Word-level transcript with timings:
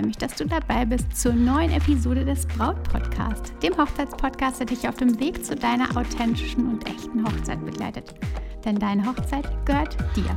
freue 0.00 0.06
mich, 0.06 0.16
dass 0.16 0.34
du 0.34 0.46
dabei 0.46 0.86
bist 0.86 1.14
zur 1.14 1.34
neuen 1.34 1.72
Episode 1.72 2.24
des 2.24 2.46
Braut 2.46 2.82
Podcast, 2.84 3.52
dem 3.62 3.76
Hochzeitspodcast, 3.76 4.60
der 4.60 4.66
dich 4.66 4.88
auf 4.88 4.96
dem 4.96 5.20
Weg 5.20 5.44
zu 5.44 5.54
deiner 5.54 5.94
authentischen 5.94 6.70
und 6.70 6.88
echten 6.88 7.22
Hochzeit 7.22 7.62
begleitet. 7.66 8.14
Denn 8.64 8.76
deine 8.76 9.04
Hochzeit 9.04 9.46
gehört 9.66 9.98
dir. 10.16 10.34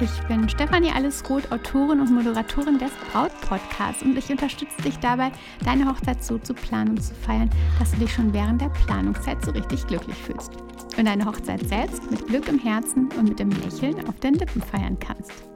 Ich 0.00 0.26
bin 0.28 0.48
Stefanie 0.48 0.92
Allesroth, 0.92 1.52
Autorin 1.52 2.00
und 2.00 2.10
Moderatorin 2.10 2.78
des 2.78 2.90
Braut 3.12 3.32
Podcasts 3.42 4.02
und 4.02 4.16
ich 4.16 4.30
unterstütze 4.30 4.80
dich 4.80 4.98
dabei, 4.98 5.30
deine 5.62 5.86
Hochzeit 5.86 6.24
so 6.24 6.38
zu 6.38 6.54
planen 6.54 6.90
und 6.90 7.02
zu 7.02 7.14
feiern, 7.14 7.50
dass 7.78 7.90
du 7.90 7.98
dich 7.98 8.14
schon 8.14 8.32
während 8.32 8.62
der 8.62 8.70
Planungszeit 8.70 9.44
so 9.44 9.50
richtig 9.50 9.86
glücklich 9.88 10.16
fühlst 10.16 10.52
und 10.96 11.04
deine 11.04 11.26
Hochzeit 11.26 11.66
selbst 11.68 12.10
mit 12.10 12.26
Glück 12.26 12.48
im 12.48 12.58
Herzen 12.58 13.10
und 13.18 13.28
mit 13.28 13.38
dem 13.38 13.50
Lächeln 13.50 14.08
auf 14.08 14.18
den 14.20 14.34
Lippen 14.34 14.62
feiern 14.62 14.98
kannst. 14.98 15.49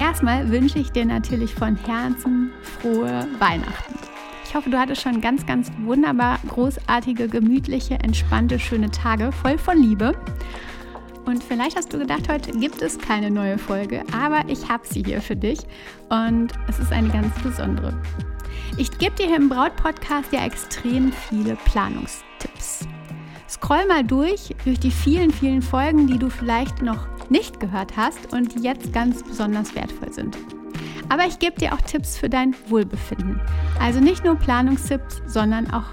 Erstmal 0.00 0.50
wünsche 0.50 0.78
ich 0.78 0.90
dir 0.92 1.04
natürlich 1.04 1.54
von 1.54 1.76
Herzen 1.76 2.52
frohe 2.62 3.26
Weihnachten. 3.38 3.94
Ich 4.44 4.54
hoffe, 4.54 4.70
du 4.70 4.78
hattest 4.78 5.02
schon 5.02 5.20
ganz, 5.20 5.46
ganz 5.46 5.70
wunderbar 5.82 6.38
großartige, 6.48 7.28
gemütliche, 7.28 7.94
entspannte, 7.94 8.58
schöne 8.58 8.90
Tage 8.90 9.32
voll 9.32 9.58
von 9.58 9.82
Liebe. 9.82 10.12
Und 11.24 11.42
vielleicht 11.42 11.76
hast 11.76 11.92
du 11.92 11.98
gedacht, 11.98 12.28
heute 12.28 12.52
gibt 12.52 12.82
es 12.82 12.98
keine 12.98 13.30
neue 13.30 13.56
Folge, 13.56 14.04
aber 14.12 14.48
ich 14.48 14.68
habe 14.68 14.86
sie 14.86 15.02
hier 15.02 15.22
für 15.22 15.36
dich 15.36 15.58
und 16.10 16.48
es 16.68 16.78
ist 16.78 16.92
eine 16.92 17.08
ganz 17.08 17.34
besondere. 17.42 17.98
Ich 18.76 18.96
gebe 18.98 19.16
dir 19.16 19.26
hier 19.26 19.36
im 19.36 19.48
Braut-Podcast 19.48 20.32
ja 20.32 20.44
extrem 20.44 21.12
viele 21.12 21.56
Planungstipps. 21.64 22.86
Scroll 23.48 23.86
mal 23.86 24.04
durch, 24.04 24.54
durch 24.64 24.80
die 24.80 24.90
vielen, 24.90 25.30
vielen 25.30 25.62
Folgen, 25.62 26.06
die 26.06 26.18
du 26.18 26.28
vielleicht 26.28 26.82
noch 26.82 27.06
nicht 27.30 27.60
gehört 27.60 27.96
hast 27.96 28.32
und 28.32 28.54
die 28.54 28.62
jetzt 28.62 28.92
ganz 28.92 29.22
besonders 29.22 29.74
wertvoll 29.74 30.12
sind. 30.12 30.36
Aber 31.08 31.26
ich 31.26 31.38
gebe 31.38 31.58
dir 31.58 31.74
auch 31.74 31.80
Tipps 31.80 32.16
für 32.16 32.28
dein 32.28 32.54
Wohlbefinden. 32.68 33.40
Also 33.80 34.00
nicht 34.00 34.24
nur 34.24 34.36
Planungstipps, 34.36 35.22
sondern 35.26 35.70
auch 35.70 35.86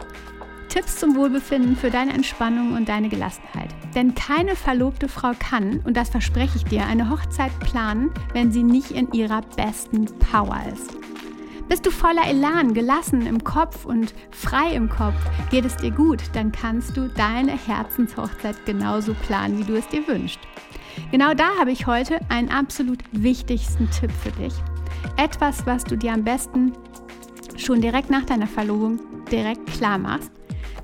Tipps 0.69 0.97
zum 0.97 1.15
Wohlbefinden 1.17 1.75
für 1.75 1.91
deine 1.91 2.13
Entspannung 2.13 2.73
und 2.73 2.87
deine 2.87 3.09
Gelassenheit. 3.09 3.69
Denn 3.93 4.15
keine 4.15 4.55
verlobte 4.55 5.09
Frau 5.09 5.31
kann, 5.37 5.81
und 5.81 5.97
das 5.97 6.09
verspreche 6.09 6.57
ich 6.57 6.63
dir, 6.63 6.85
eine 6.85 7.09
Hochzeit 7.09 7.51
planen, 7.59 8.09
wenn 8.31 8.53
sie 8.53 8.63
nicht 8.63 8.91
in 8.91 9.11
ihrer 9.11 9.41
besten 9.57 10.05
Power 10.31 10.61
ist. 10.71 10.95
Bist 11.67 11.85
du 11.85 11.91
voller 11.91 12.25
Elan, 12.25 12.73
gelassen 12.73 13.25
im 13.27 13.43
Kopf 13.43 13.85
und 13.85 14.13
frei 14.31 14.73
im 14.73 14.89
Kopf, 14.89 15.15
geht 15.51 15.65
es 15.65 15.75
dir 15.75 15.91
gut, 15.91 16.21
dann 16.33 16.51
kannst 16.51 16.95
du 16.95 17.07
deine 17.09 17.57
Herzenshochzeit 17.57 18.65
genauso 18.65 19.13
planen, 19.13 19.57
wie 19.57 19.63
du 19.63 19.75
es 19.77 19.87
dir 19.89 20.07
wünschst. 20.07 20.39
Genau 21.11 21.33
da 21.33 21.49
habe 21.59 21.71
ich 21.71 21.87
heute 21.87 22.19
einen 22.29 22.49
absolut 22.49 22.99
wichtigsten 23.11 23.89
Tipp 23.91 24.11
für 24.11 24.31
dich. 24.31 24.53
Etwas, 25.17 25.65
was 25.65 25.83
du 25.83 25.97
dir 25.97 26.13
am 26.13 26.23
besten 26.23 26.73
schon 27.57 27.81
direkt 27.81 28.09
nach 28.09 28.25
deiner 28.25 28.47
Verlobung 28.47 28.99
direkt 29.31 29.65
klar 29.67 29.97
machst, 29.97 30.31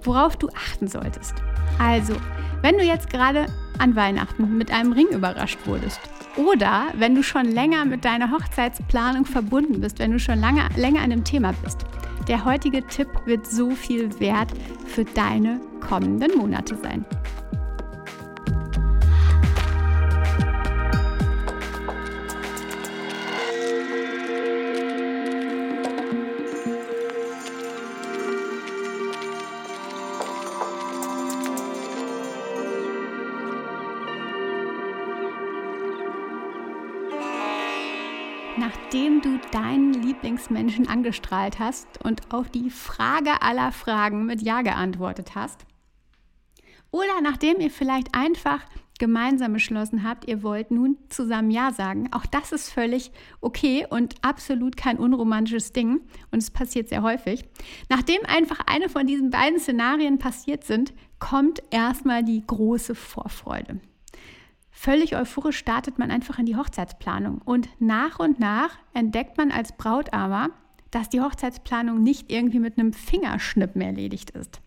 worauf 0.03 0.35
du 0.35 0.49
achten 0.49 0.87
solltest. 0.87 1.33
Also, 1.79 2.13
wenn 2.61 2.77
du 2.77 2.83
jetzt 2.83 3.09
gerade 3.09 3.47
an 3.77 3.95
Weihnachten 3.95 4.57
mit 4.57 4.71
einem 4.71 4.91
Ring 4.93 5.07
überrascht 5.09 5.59
wurdest 5.65 5.99
oder 6.35 6.87
wenn 6.95 7.15
du 7.15 7.23
schon 7.23 7.45
länger 7.45 7.85
mit 7.85 8.05
deiner 8.05 8.31
Hochzeitsplanung 8.31 9.25
verbunden 9.25 9.81
bist, 9.81 9.99
wenn 9.99 10.11
du 10.11 10.19
schon 10.19 10.39
lange, 10.39 10.67
länger 10.75 11.01
an 11.01 11.09
dem 11.09 11.23
Thema 11.23 11.53
bist, 11.63 11.85
der 12.27 12.45
heutige 12.45 12.85
Tipp 12.85 13.07
wird 13.25 13.47
so 13.47 13.71
viel 13.71 14.19
wert 14.19 14.51
für 14.85 15.05
deine 15.05 15.61
kommenden 15.79 16.37
Monate 16.37 16.75
sein. 16.75 17.05
Nachdem 38.57 39.21
du 39.21 39.39
deinen 39.51 39.93
Lieblingsmenschen 39.93 40.87
angestrahlt 40.87 41.59
hast 41.59 41.87
und 42.03 42.33
auf 42.33 42.49
die 42.49 42.69
Frage 42.69 43.41
aller 43.41 43.71
Fragen 43.71 44.25
mit 44.25 44.41
Ja 44.41 44.61
geantwortet 44.61 45.35
hast. 45.35 45.65
Oder 46.91 47.21
nachdem 47.21 47.59
ihr 47.59 47.69
vielleicht 47.69 48.15
einfach 48.15 48.61
gemeinsam 48.97 49.53
beschlossen 49.53 50.03
habt, 50.03 50.27
ihr 50.27 50.41
wollt 50.41 50.71
nun 50.71 50.97
zusammen 51.09 51.51
Ja 51.51 51.71
sagen. 51.71 52.09
Auch 52.11 52.25
das 52.25 52.51
ist 52.51 52.69
völlig 52.69 53.11
okay 53.41 53.85
und 53.89 54.15
absolut 54.21 54.77
kein 54.77 54.97
unromantisches 54.97 55.71
Ding. 55.71 56.01
Und 56.31 56.39
es 56.39 56.51
passiert 56.51 56.89
sehr 56.89 57.03
häufig. 57.03 57.43
Nachdem 57.89 58.25
einfach 58.25 58.59
eine 58.65 58.89
von 58.89 59.05
diesen 59.05 59.29
beiden 59.29 59.59
Szenarien 59.59 60.17
passiert 60.17 60.63
sind, 60.63 60.93
kommt 61.19 61.61
erstmal 61.71 62.23
die 62.23 62.43
große 62.45 62.95
Vorfreude. 62.95 63.79
Völlig 64.79 65.15
euphorisch 65.15 65.57
startet 65.57 65.97
man 65.97 66.11
einfach 66.11 66.37
in 66.37 66.45
die 66.45 66.55
Hochzeitsplanung 66.55 67.41
und 67.43 67.67
nach 67.79 68.19
und 68.19 68.39
nach 68.39 68.77
entdeckt 68.93 69.35
man 69.35 69.49
als 69.49 69.75
Braut 69.75 70.13
aber, 70.13 70.51
dass 70.91 71.09
die 71.09 71.19
Hochzeitsplanung 71.19 72.03
nicht 72.03 72.31
irgendwie 72.31 72.59
mit 72.59 72.77
einem 72.77 72.93
Fingerschnippen 72.93 73.81
erledigt 73.81 74.29
ist. 74.29 74.61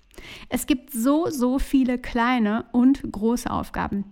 Es 0.48 0.66
gibt 0.66 0.90
so, 0.90 1.30
so 1.30 1.60
viele 1.60 1.96
kleine 1.96 2.64
und 2.72 3.00
große 3.10 3.48
Aufgaben. 3.48 4.04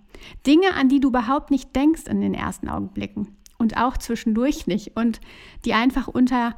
Dinge, 0.47 0.73
an 0.75 0.89
die 0.89 1.01
du 1.01 1.09
überhaupt 1.09 1.51
nicht 1.51 1.75
denkst 1.75 2.05
in 2.07 2.21
den 2.21 2.33
ersten 2.33 2.69
Augenblicken 2.69 3.37
und 3.59 3.77
auch 3.77 3.99
zwischendurch 3.99 4.69
nicht 4.69 4.97
und 4.97 5.21
die 5.65 5.75
einfach 5.75 6.07
unter, 6.07 6.55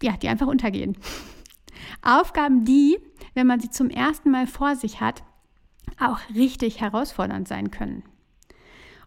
ja, 0.00 0.12
die 0.16 0.28
einfach 0.28 0.46
untergehen. 0.46 0.96
Aufgaben, 2.02 2.64
die, 2.64 2.98
wenn 3.34 3.48
man 3.48 3.58
sie 3.58 3.70
zum 3.70 3.90
ersten 3.90 4.30
Mal 4.30 4.46
vor 4.46 4.76
sich 4.76 5.00
hat, 5.00 5.24
auch 5.98 6.20
richtig 6.32 6.80
herausfordernd 6.80 7.48
sein 7.48 7.72
können. 7.72 8.04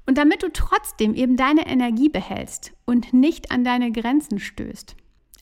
Und 0.08 0.18
damit 0.18 0.42
du 0.42 0.52
trotzdem 0.52 1.14
eben 1.14 1.36
deine 1.36 1.68
Energie 1.68 2.10
behältst 2.10 2.74
und 2.86 3.14
nicht 3.14 3.52
an 3.52 3.64
deine 3.64 3.92
Grenzen 3.92 4.40
stößt, 4.40 4.96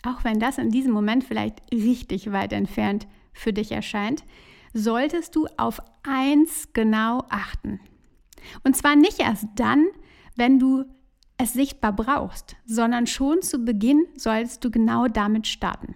auch 0.03 0.23
wenn 0.23 0.39
das 0.39 0.57
in 0.57 0.71
diesem 0.71 0.91
Moment 0.91 1.23
vielleicht 1.23 1.61
richtig 1.71 2.31
weit 2.31 2.51
entfernt 2.51 3.07
für 3.31 3.53
dich 3.53 3.71
erscheint, 3.71 4.23
solltest 4.73 5.35
du 5.35 5.47
auf 5.57 5.81
eins 6.03 6.73
genau 6.73 7.23
achten. 7.29 7.79
Und 8.63 8.75
zwar 8.75 8.95
nicht 8.95 9.19
erst 9.19 9.45
dann, 9.55 9.85
wenn 10.35 10.59
du 10.59 10.85
es 11.37 11.53
sichtbar 11.53 11.93
brauchst, 11.93 12.55
sondern 12.65 13.07
schon 13.07 13.41
zu 13.41 13.59
Beginn 13.59 14.05
solltest 14.15 14.63
du 14.63 14.71
genau 14.71 15.07
damit 15.07 15.47
starten. 15.47 15.95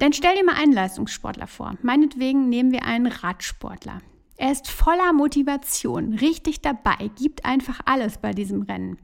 Denn 0.00 0.12
stell 0.12 0.36
dir 0.36 0.44
mal 0.44 0.56
einen 0.56 0.72
Leistungssportler 0.72 1.46
vor. 1.46 1.76
Meinetwegen 1.82 2.48
nehmen 2.48 2.72
wir 2.72 2.84
einen 2.84 3.06
Radsportler. 3.06 4.00
Er 4.36 4.50
ist 4.50 4.68
voller 4.68 5.12
Motivation, 5.12 6.14
richtig 6.14 6.60
dabei, 6.60 7.10
gibt 7.16 7.44
einfach 7.44 7.80
alles 7.84 8.18
bei 8.18 8.32
diesem 8.32 8.62
Rennen. 8.62 8.98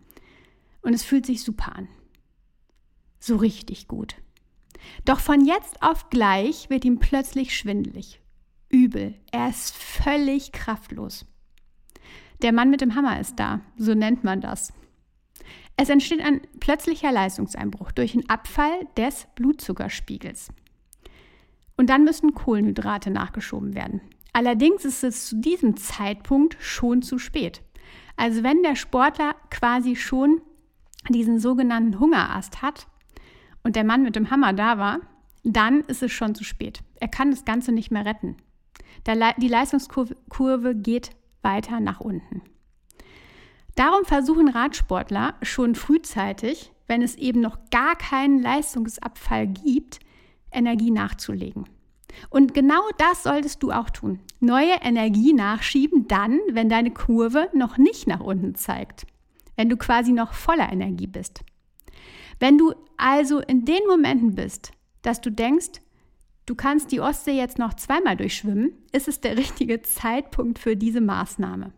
Und 0.83 0.95
es 0.95 1.05
fühlt 1.05 1.27
sich 1.27 1.43
super 1.43 1.77
an. 1.77 1.89
So 3.21 3.37
richtig 3.37 3.87
gut. 3.87 4.17
Doch 5.05 5.21
von 5.21 5.45
jetzt 5.45 5.83
auf 5.83 6.11
gleich 6.11 6.71
wird 6.71 6.85
ihm 6.85 6.99
plötzlich 6.99 7.57
schwindelig. 7.57 8.21
Übel. 8.71 9.15
Er 9.31 9.49
ist 9.49 9.75
völlig 9.75 10.53
kraftlos. 10.53 11.27
Der 12.43 12.53
Mann 12.53 12.71
mit 12.71 12.81
dem 12.81 12.95
Hammer 12.95 13.21
ist 13.21 13.39
da, 13.39 13.61
so 13.77 13.95
nennt 13.95 14.25
man 14.25 14.41
das. 14.41 14.73
Es 15.77 15.89
entsteht 15.89 16.21
ein 16.21 16.41
plötzlicher 16.61 17.13
Leistungseinbruch 17.13 17.93
durch 17.93 18.15
einen 18.15 18.29
Abfall 18.29 18.87
des 18.97 19.27
Blutzuckerspiegels. 19.35 20.49
Und 21.77 21.89
dann 21.89 22.05
müssen 22.05 22.35
Kohlenhydrate 22.35 23.11
nachgeschoben 23.11 23.75
werden. 23.75 24.01
Allerdings 24.33 24.85
ist 24.85 25.03
es 25.05 25.27
zu 25.27 25.37
diesem 25.37 25.77
Zeitpunkt 25.77 26.57
schon 26.61 27.03
zu 27.03 27.19
spät. 27.19 27.63
Also 28.17 28.43
wenn 28.43 28.63
der 28.63 28.77
Sportler 28.77 29.35
quasi 29.51 29.97
schon 29.97 30.41
diesen 31.09 31.39
sogenannten 31.39 31.99
Hungerast 31.99 32.63
hat 32.63 32.87
und 33.65 33.77
der 33.77 33.85
Mann 33.85 34.03
mit 34.03 34.17
dem 34.17 34.31
Hammer 34.31 34.53
da 34.53 34.79
war, 34.79 35.01
dann 35.43 35.81
ist 35.81 36.03
es 36.03 36.13
schon 36.13 36.35
zu 36.35 36.45
spät. 36.45 36.83
Er 36.97 37.09
kann 37.09 37.31
das 37.31 37.45
Ganze 37.45 37.73
nicht 37.73 37.91
mehr 37.91 38.05
retten. 38.05 38.37
Die 39.07 39.49
Leistungskurve 39.49 40.75
geht 40.75 41.11
weiter 41.43 41.81
nach 41.81 42.01
unten. 42.01 42.43
Darum 43.75 44.05
versuchen 44.05 44.49
Radsportler 44.49 45.35
schon 45.43 45.75
frühzeitig, 45.75 46.73
wenn 46.87 47.01
es 47.01 47.15
eben 47.17 47.41
noch 47.41 47.59
gar 47.71 47.97
keinen 47.97 48.43
Leistungsabfall 48.43 49.47
gibt, 49.47 50.01
Energie 50.53 50.91
nachzulegen. 50.91 51.65
Und 52.29 52.55
genau 52.55 52.83
das 52.99 53.23
solltest 53.23 53.63
du 53.63 53.73
auch 53.73 53.91
tun. 53.91 54.21
Neue 54.41 54.75
Energie 54.83 55.33
nachschieben 55.33 56.09
dann, 56.09 56.39
wenn 56.51 56.69
deine 56.69 56.91
Kurve 56.91 57.49
noch 57.55 57.79
nicht 57.79 58.07
nach 58.07 58.21
unten 58.21 58.55
zeigt. 58.55 59.07
Wenn 59.57 59.69
du 59.69 59.77
quasi 59.77 60.13
noch 60.13 60.33
voller 60.33 60.73
Energie 60.73 61.07
bist. 61.07 61.41
Wenn 62.39 62.57
du 62.57 62.75
also 62.97 63.41
in 63.41 63.65
den 63.65 63.87
Momenten 63.87 64.35
bist, 64.35 64.73
dass 65.03 65.21
du 65.21 65.31
denkst, 65.31 65.81
du 66.47 66.55
kannst 66.55 66.93
die 66.93 67.01
Ostsee 67.01 67.37
jetzt 67.37 67.59
noch 67.59 67.75
zweimal 67.75 68.17
durchschwimmen, 68.17 68.73
ist 68.93 69.09
es 69.09 69.21
der 69.21 69.37
richtige 69.37 69.83
Zeitpunkt 69.83 70.59
für 70.59 70.77
diese 70.77 71.01
Maßnahme. 71.01 71.73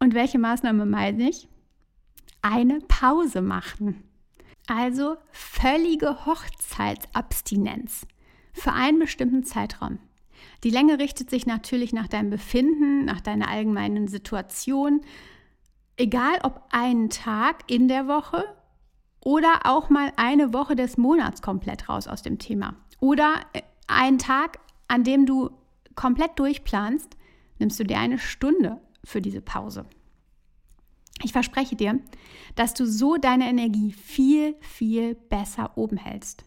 Und 0.00 0.14
welche 0.14 0.38
Maßnahme 0.38 0.86
meine 0.86 1.28
ich? 1.28 1.48
Eine 2.42 2.80
Pause 2.80 3.42
machen. 3.42 4.02
Also 4.66 5.16
völlige 5.30 6.24
Hochzeitsabstinenz 6.26 8.06
für 8.52 8.72
einen 8.72 8.98
bestimmten 8.98 9.44
Zeitraum. 9.44 9.98
Die 10.64 10.70
Länge 10.70 10.98
richtet 10.98 11.30
sich 11.30 11.46
natürlich 11.46 11.92
nach 11.92 12.08
deinem 12.08 12.30
Befinden, 12.30 13.04
nach 13.04 13.20
deiner 13.20 13.48
allgemeinen 13.48 14.08
Situation. 14.08 15.00
Egal 15.96 16.38
ob 16.42 16.62
einen 16.70 17.10
Tag 17.10 17.64
in 17.66 17.88
der 17.88 18.08
Woche 18.08 18.44
oder 19.22 19.60
auch 19.64 19.90
mal 19.90 20.12
eine 20.16 20.52
Woche 20.52 20.76
des 20.76 20.96
Monats 20.96 21.42
komplett 21.42 21.88
raus 21.88 22.08
aus 22.08 22.22
dem 22.22 22.38
Thema. 22.38 22.74
Oder 23.00 23.40
äh, 23.52 23.62
einen 23.86 24.18
Tag, 24.18 24.58
an 24.88 25.04
dem 25.04 25.26
du 25.26 25.50
komplett 25.94 26.38
durchplanst, 26.38 27.16
nimmst 27.58 27.78
du 27.78 27.84
dir 27.84 27.98
eine 27.98 28.18
Stunde 28.18 28.80
für 29.04 29.20
diese 29.20 29.40
Pause. 29.40 29.86
Ich 31.22 31.32
verspreche 31.32 31.76
dir, 31.76 32.00
dass 32.54 32.72
du 32.72 32.86
so 32.86 33.16
deine 33.16 33.48
Energie 33.48 33.92
viel, 33.92 34.54
viel 34.60 35.14
besser 35.14 35.76
oben 35.76 35.98
hältst. 35.98 36.44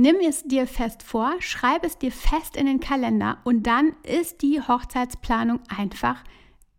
Nimm 0.00 0.16
es 0.26 0.44
dir 0.44 0.66
fest 0.66 1.02
vor, 1.02 1.34
schreib 1.40 1.84
es 1.84 1.98
dir 1.98 2.10
fest 2.10 2.56
in 2.56 2.64
den 2.64 2.80
Kalender 2.80 3.36
und 3.44 3.64
dann 3.64 3.94
ist 4.02 4.40
die 4.40 4.58
Hochzeitsplanung 4.58 5.60
einfach 5.68 6.24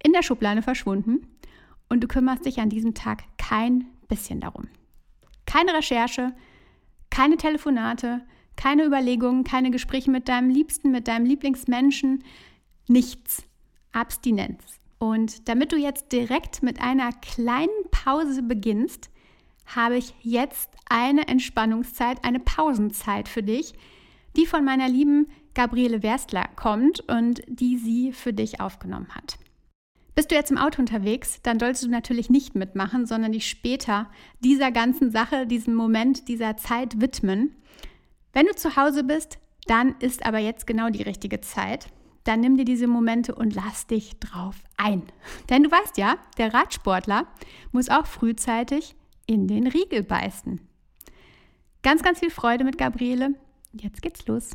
in 0.01 0.11
der 0.11 0.23
Schublade 0.23 0.63
verschwunden 0.63 1.27
und 1.87 2.03
du 2.03 2.07
kümmerst 2.07 2.47
dich 2.47 2.59
an 2.59 2.69
diesem 2.69 2.95
Tag 2.95 3.21
kein 3.37 3.85
bisschen 4.07 4.39
darum. 4.39 4.69
Keine 5.45 5.71
Recherche, 5.75 6.33
keine 7.11 7.37
Telefonate, 7.37 8.21
keine 8.55 8.85
Überlegungen, 8.85 9.43
keine 9.43 9.69
Gespräche 9.69 10.09
mit 10.09 10.27
deinem 10.27 10.49
Liebsten, 10.49 10.89
mit 10.89 11.07
deinem 11.07 11.27
Lieblingsmenschen, 11.27 12.23
nichts. 12.87 13.43
Abstinenz. 13.91 14.63
Und 14.97 15.47
damit 15.47 15.71
du 15.73 15.75
jetzt 15.75 16.11
direkt 16.11 16.63
mit 16.63 16.81
einer 16.81 17.11
kleinen 17.11 17.69
Pause 17.91 18.41
beginnst, 18.41 19.11
habe 19.67 19.97
ich 19.97 20.15
jetzt 20.21 20.71
eine 20.91 21.27
Entspannungszeit, 21.27 22.23
eine 22.25 22.39
Pausenzeit 22.39 23.29
für 23.29 23.41
dich, 23.41 23.73
die 24.35 24.45
von 24.45 24.65
meiner 24.65 24.89
lieben 24.89 25.27
Gabriele 25.53 26.03
Werstler 26.03 26.47
kommt 26.55 26.99
und 27.09 27.41
die 27.47 27.77
sie 27.77 28.11
für 28.11 28.33
dich 28.33 28.59
aufgenommen 28.59 29.07
hat. 29.15 29.37
Bist 30.15 30.31
du 30.31 30.35
jetzt 30.35 30.51
im 30.51 30.57
Auto 30.57 30.81
unterwegs, 30.81 31.39
dann 31.41 31.59
solltest 31.59 31.85
du 31.85 31.89
natürlich 31.89 32.29
nicht 32.29 32.55
mitmachen, 32.55 33.05
sondern 33.05 33.31
dich 33.31 33.47
später 33.47 34.11
dieser 34.41 34.71
ganzen 34.71 35.11
Sache, 35.11 35.47
diesem 35.47 35.73
Moment, 35.73 36.27
dieser 36.27 36.57
Zeit 36.57 36.99
widmen. 36.99 37.55
Wenn 38.33 38.45
du 38.45 38.55
zu 38.55 38.75
Hause 38.75 39.05
bist, 39.05 39.39
dann 39.67 39.95
ist 39.99 40.25
aber 40.25 40.39
jetzt 40.39 40.67
genau 40.67 40.89
die 40.89 41.03
richtige 41.03 41.39
Zeit. 41.39 41.87
Dann 42.25 42.41
nimm 42.41 42.57
dir 42.57 42.65
diese 42.65 42.87
Momente 42.87 43.33
und 43.33 43.55
lass 43.55 43.87
dich 43.87 44.19
drauf 44.19 44.55
ein. 44.77 45.03
Denn 45.49 45.63
du 45.63 45.71
weißt 45.71 45.97
ja, 45.97 46.17
der 46.37 46.53
Radsportler 46.53 47.27
muss 47.71 47.89
auch 47.89 48.05
frühzeitig 48.05 48.95
in 49.25 49.47
den 49.47 49.67
Riegel 49.67 50.03
beißen. 50.03 50.59
Ganz, 51.83 52.03
ganz 52.03 52.19
viel 52.19 52.29
Freude 52.29 52.63
mit 52.63 52.77
Gabriele. 52.77 53.33
Jetzt 53.73 54.03
geht's 54.03 54.27
los. 54.27 54.51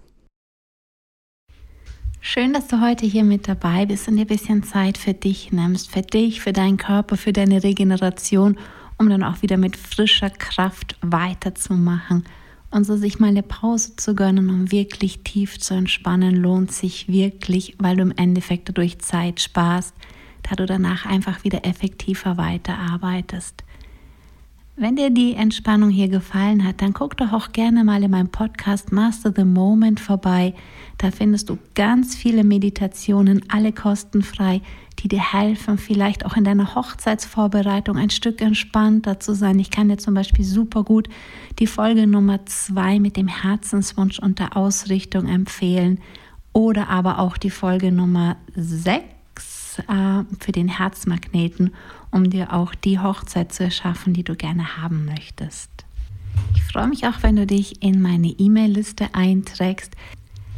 Schön, 2.21 2.53
dass 2.53 2.69
du 2.69 2.81
heute 2.81 3.05
hier 3.05 3.25
mit 3.25 3.49
dabei 3.49 3.87
bist 3.87 4.07
und 4.07 4.17
dir 4.17 4.23
ein 4.23 4.29
bisschen 4.29 4.63
Zeit 4.63 4.97
für 4.97 5.15
dich 5.15 5.53
nimmst, 5.53 5.91
für 5.91 6.03
dich, 6.03 6.41
für 6.41 6.53
deinen 6.53 6.77
Körper, 6.77 7.17
für 7.17 7.33
deine 7.33 7.65
Regeneration, 7.65 8.59
um 8.99 9.09
dann 9.09 9.25
auch 9.25 9.43
wieder 9.43 9.57
mit 9.57 9.77
frischer 9.77 10.31
Kraft 10.31 10.97
weiterzumachen. 11.03 12.25
Und 12.71 12.85
so 12.85 12.97
sich 12.97 13.19
mal 13.19 13.29
eine 13.29 13.43
Pause 13.43 13.97
zu 13.97 14.15
gönnen, 14.15 14.49
um 14.49 14.71
wirklich 14.71 15.23
tief 15.25 15.59
zu 15.59 15.75
entspannen, 15.75 16.35
lohnt 16.37 16.71
sich 16.71 17.09
wirklich, 17.09 17.75
weil 17.79 17.97
du 17.97 18.03
im 18.03 18.15
Endeffekt 18.17 18.69
dadurch 18.69 19.01
Zeit 19.01 19.41
sparst, 19.41 19.95
da 20.43 20.55
du 20.55 20.67
danach 20.67 21.07
einfach 21.07 21.43
wieder 21.43 21.65
effektiver 21.65 22.37
weiterarbeitest. 22.37 23.65
Wenn 24.79 24.95
dir 24.95 25.09
die 25.09 25.33
Entspannung 25.33 25.89
hier 25.89 26.09
gefallen 26.09 26.63
hat, 26.63 26.83
dann 26.83 26.93
guck 26.93 27.17
doch 27.17 27.33
auch 27.33 27.53
gerne 27.53 27.83
mal 27.83 28.03
in 28.03 28.11
meinem 28.11 28.29
Podcast 28.29 28.93
Master 28.93 29.33
the 29.35 29.43
Moment 29.43 30.01
vorbei. 30.01 30.53
Da 30.99 31.11
findest 31.11 31.49
du 31.49 31.57
ganz 31.75 32.15
viele 32.15 32.45
Meditationen, 32.45 33.43
alle 33.49 33.73
kostenfrei, 33.73 34.61
die 34.99 35.09
dir 35.09 35.33
helfen, 35.33 35.79
vielleicht 35.79 36.27
auch 36.27 36.37
in 36.37 36.45
deiner 36.45 36.75
Hochzeitsvorbereitung 36.75 37.97
ein 37.97 38.11
Stück 38.11 38.43
entspannter 38.43 39.19
zu 39.19 39.35
sein. 39.35 39.59
Ich 39.61 39.71
kann 39.71 39.89
dir 39.89 39.97
zum 39.97 40.13
Beispiel 40.13 40.45
super 40.45 40.85
gut 40.85 41.09
die 41.59 41.67
Folge 41.67 42.07
Nummer 42.07 42.45
zwei 42.45 43.01
mit 43.01 43.17
dem 43.17 43.29
Herzenswunsch 43.29 44.19
und 44.19 44.41
der 44.41 44.59
Ausrichtung 44.59 45.27
empfehlen 45.27 46.01
oder 46.53 46.91
aber 46.91 47.19
auch 47.19 47.39
die 47.39 47.49
Folge 47.49 47.93
Nummer 47.93 48.37
sechs 48.55 49.79
äh, 49.89 50.25
für 50.39 50.53
den 50.53 50.69
Herzmagneten 50.69 51.73
um 52.17 52.31
dir 52.31 52.55
auch 52.55 52.75
die 52.75 52.99
Hochzeit 52.99 53.53
zu 53.53 53.65
erschaffen, 53.65 54.15
die 54.15 54.25
du 54.25 54.35
gerne 54.35 54.79
haben 54.79 55.05
möchtest. 55.05 55.71
Ich 56.55 56.63
freue 56.63 56.89
mich 56.89 57.07
auch, 57.07 57.23
wenn 57.23 57.37
du 57.37 57.47
dich 57.47 57.83
in 57.83 58.01
meine 58.01 58.29
E-Mail-Liste 58.29 59.15
einträgst. 59.15 59.95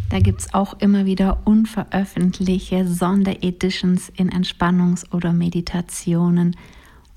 Da 0.08 0.20
gibt 0.20 0.40
es 0.40 0.54
auch 0.54 0.78
immer 0.80 1.04
wieder 1.04 1.42
unveröffentlichte 1.44 2.86
Sondereditions 2.86 4.08
in 4.10 4.30
Entspannungs- 4.30 5.12
oder 5.12 5.32
Meditationen 5.32 6.56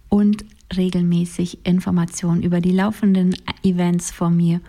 und 0.10 0.44
regelmäßig 0.76 1.66
Informationen 1.66 2.42
über 2.42 2.62
die 2.62 2.72
laufenden 2.72 3.36
Events 3.64 4.12
von 4.12 4.36
mir 4.36 4.60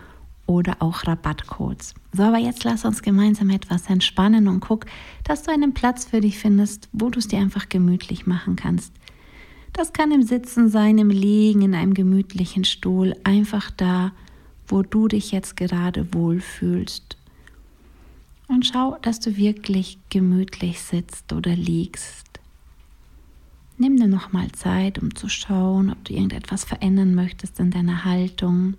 oder 0.46 0.76
auch 0.80 1.06
Rabattcodes. 1.06 1.94
So, 2.12 2.24
aber 2.24 2.38
jetzt 2.38 2.64
lass 2.64 2.84
uns 2.84 3.02
gemeinsam 3.02 3.48
etwas 3.48 3.88
entspannen 3.88 4.48
und 4.48 4.60
guck, 4.60 4.84
dass 5.24 5.44
du 5.44 5.50
einen 5.50 5.72
Platz 5.72 6.04
für 6.04 6.20
dich 6.20 6.38
findest, 6.38 6.88
wo 6.92 7.08
du 7.08 7.18
es 7.18 7.28
dir 7.28 7.38
einfach 7.38 7.70
gemütlich 7.70 8.26
machen 8.26 8.56
kannst. 8.56 8.92
Das 9.72 9.92
kann 9.92 10.12
im 10.12 10.22
Sitzen 10.22 10.68
sein, 10.68 10.98
im 10.98 11.08
Liegen, 11.08 11.62
in 11.62 11.74
einem 11.74 11.94
gemütlichen 11.94 12.64
Stuhl, 12.64 13.16
einfach 13.24 13.70
da, 13.70 14.12
wo 14.66 14.82
du 14.82 15.08
dich 15.08 15.32
jetzt 15.32 15.56
gerade 15.56 16.12
wohlfühlst. 16.12 17.16
Und 18.48 18.66
schau, 18.66 18.98
dass 19.00 19.18
du 19.18 19.36
wirklich 19.36 19.98
gemütlich 20.10 20.80
sitzt 20.82 21.32
oder 21.32 21.56
liegst. 21.56 22.40
Nimm 23.78 23.96
dir 23.96 24.08
nochmal 24.08 24.52
Zeit, 24.52 24.98
um 24.98 25.14
zu 25.14 25.28
schauen, 25.28 25.90
ob 25.90 26.04
du 26.04 26.12
irgendetwas 26.12 26.64
verändern 26.64 27.14
möchtest 27.14 27.58
in 27.58 27.70
deiner 27.70 28.04
Haltung. 28.04 28.74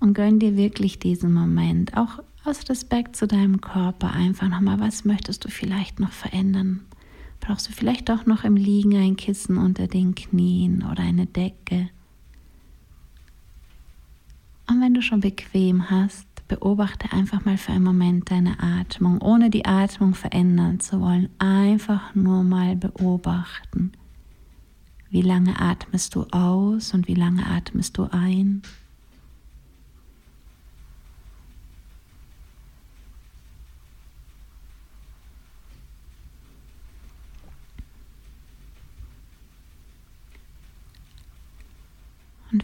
Und 0.00 0.14
gönn 0.14 0.40
dir 0.40 0.56
wirklich 0.56 0.98
diesen 0.98 1.32
Moment, 1.32 1.96
auch 1.96 2.18
aus 2.44 2.68
Respekt 2.68 3.14
zu 3.14 3.28
deinem 3.28 3.60
Körper, 3.60 4.12
einfach 4.12 4.48
nochmal, 4.48 4.80
was 4.80 5.04
möchtest 5.04 5.44
du 5.44 5.48
vielleicht 5.48 6.00
noch 6.00 6.12
verändern? 6.12 6.87
Brauchst 7.48 7.66
du 7.66 7.72
vielleicht 7.72 8.10
auch 8.10 8.26
noch 8.26 8.44
im 8.44 8.56
Liegen 8.56 8.94
ein 8.94 9.16
Kissen 9.16 9.56
unter 9.56 9.86
den 9.86 10.14
Knien 10.14 10.82
oder 10.82 11.02
eine 11.02 11.24
Decke. 11.24 11.88
Und 14.68 14.82
wenn 14.82 14.92
du 14.92 15.00
schon 15.00 15.20
bequem 15.20 15.88
hast, 15.88 16.26
beobachte 16.46 17.10
einfach 17.10 17.46
mal 17.46 17.56
für 17.56 17.72
einen 17.72 17.84
Moment 17.84 18.30
deine 18.30 18.60
Atmung, 18.60 19.22
ohne 19.22 19.48
die 19.48 19.64
Atmung 19.64 20.12
verändern 20.12 20.78
zu 20.80 21.00
wollen. 21.00 21.30
Einfach 21.38 22.14
nur 22.14 22.42
mal 22.42 22.76
beobachten. 22.76 23.92
Wie 25.08 25.22
lange 25.22 25.58
atmest 25.58 26.16
du 26.16 26.24
aus 26.24 26.92
und 26.92 27.08
wie 27.08 27.14
lange 27.14 27.46
atmest 27.46 27.96
du 27.96 28.08
ein? 28.12 28.60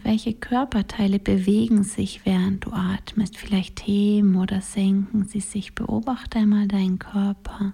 Welche 0.05 0.33
Körperteile 0.33 1.17
bewegen 1.17 1.83
sich, 1.83 2.21
während 2.25 2.65
du 2.65 2.71
atmest? 2.71 3.37
Vielleicht 3.37 3.85
heben 3.87 4.35
oder 4.35 4.61
senken 4.61 5.25
sie 5.25 5.39
sich. 5.39 5.73
Beobachte 5.73 6.37
einmal 6.37 6.67
deinen 6.67 6.99
Körper. 6.99 7.73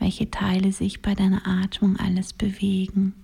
Welche 0.00 0.30
Teile 0.30 0.72
sich 0.72 1.00
bei 1.00 1.14
deiner 1.14 1.46
Atmung 1.46 1.96
alles 1.96 2.32
bewegen. 2.32 3.14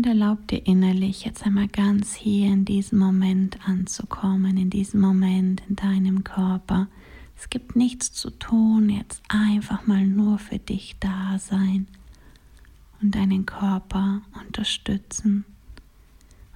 Und 0.00 0.06
erlaub 0.06 0.48
dir 0.48 0.66
innerlich 0.66 1.26
jetzt 1.26 1.44
einmal 1.44 1.68
ganz 1.68 2.14
hier 2.14 2.50
in 2.50 2.64
diesem 2.64 2.98
Moment 2.98 3.58
anzukommen, 3.68 4.56
in 4.56 4.70
diesem 4.70 4.98
Moment 4.98 5.62
in 5.68 5.76
deinem 5.76 6.24
Körper. 6.24 6.88
Es 7.36 7.50
gibt 7.50 7.76
nichts 7.76 8.10
zu 8.10 8.30
tun, 8.30 8.88
jetzt 8.88 9.20
einfach 9.28 9.86
mal 9.86 10.06
nur 10.06 10.38
für 10.38 10.58
dich 10.58 10.96
da 11.00 11.38
sein 11.38 11.86
und 13.02 13.14
deinen 13.14 13.44
Körper 13.44 14.22
unterstützen. 14.40 15.44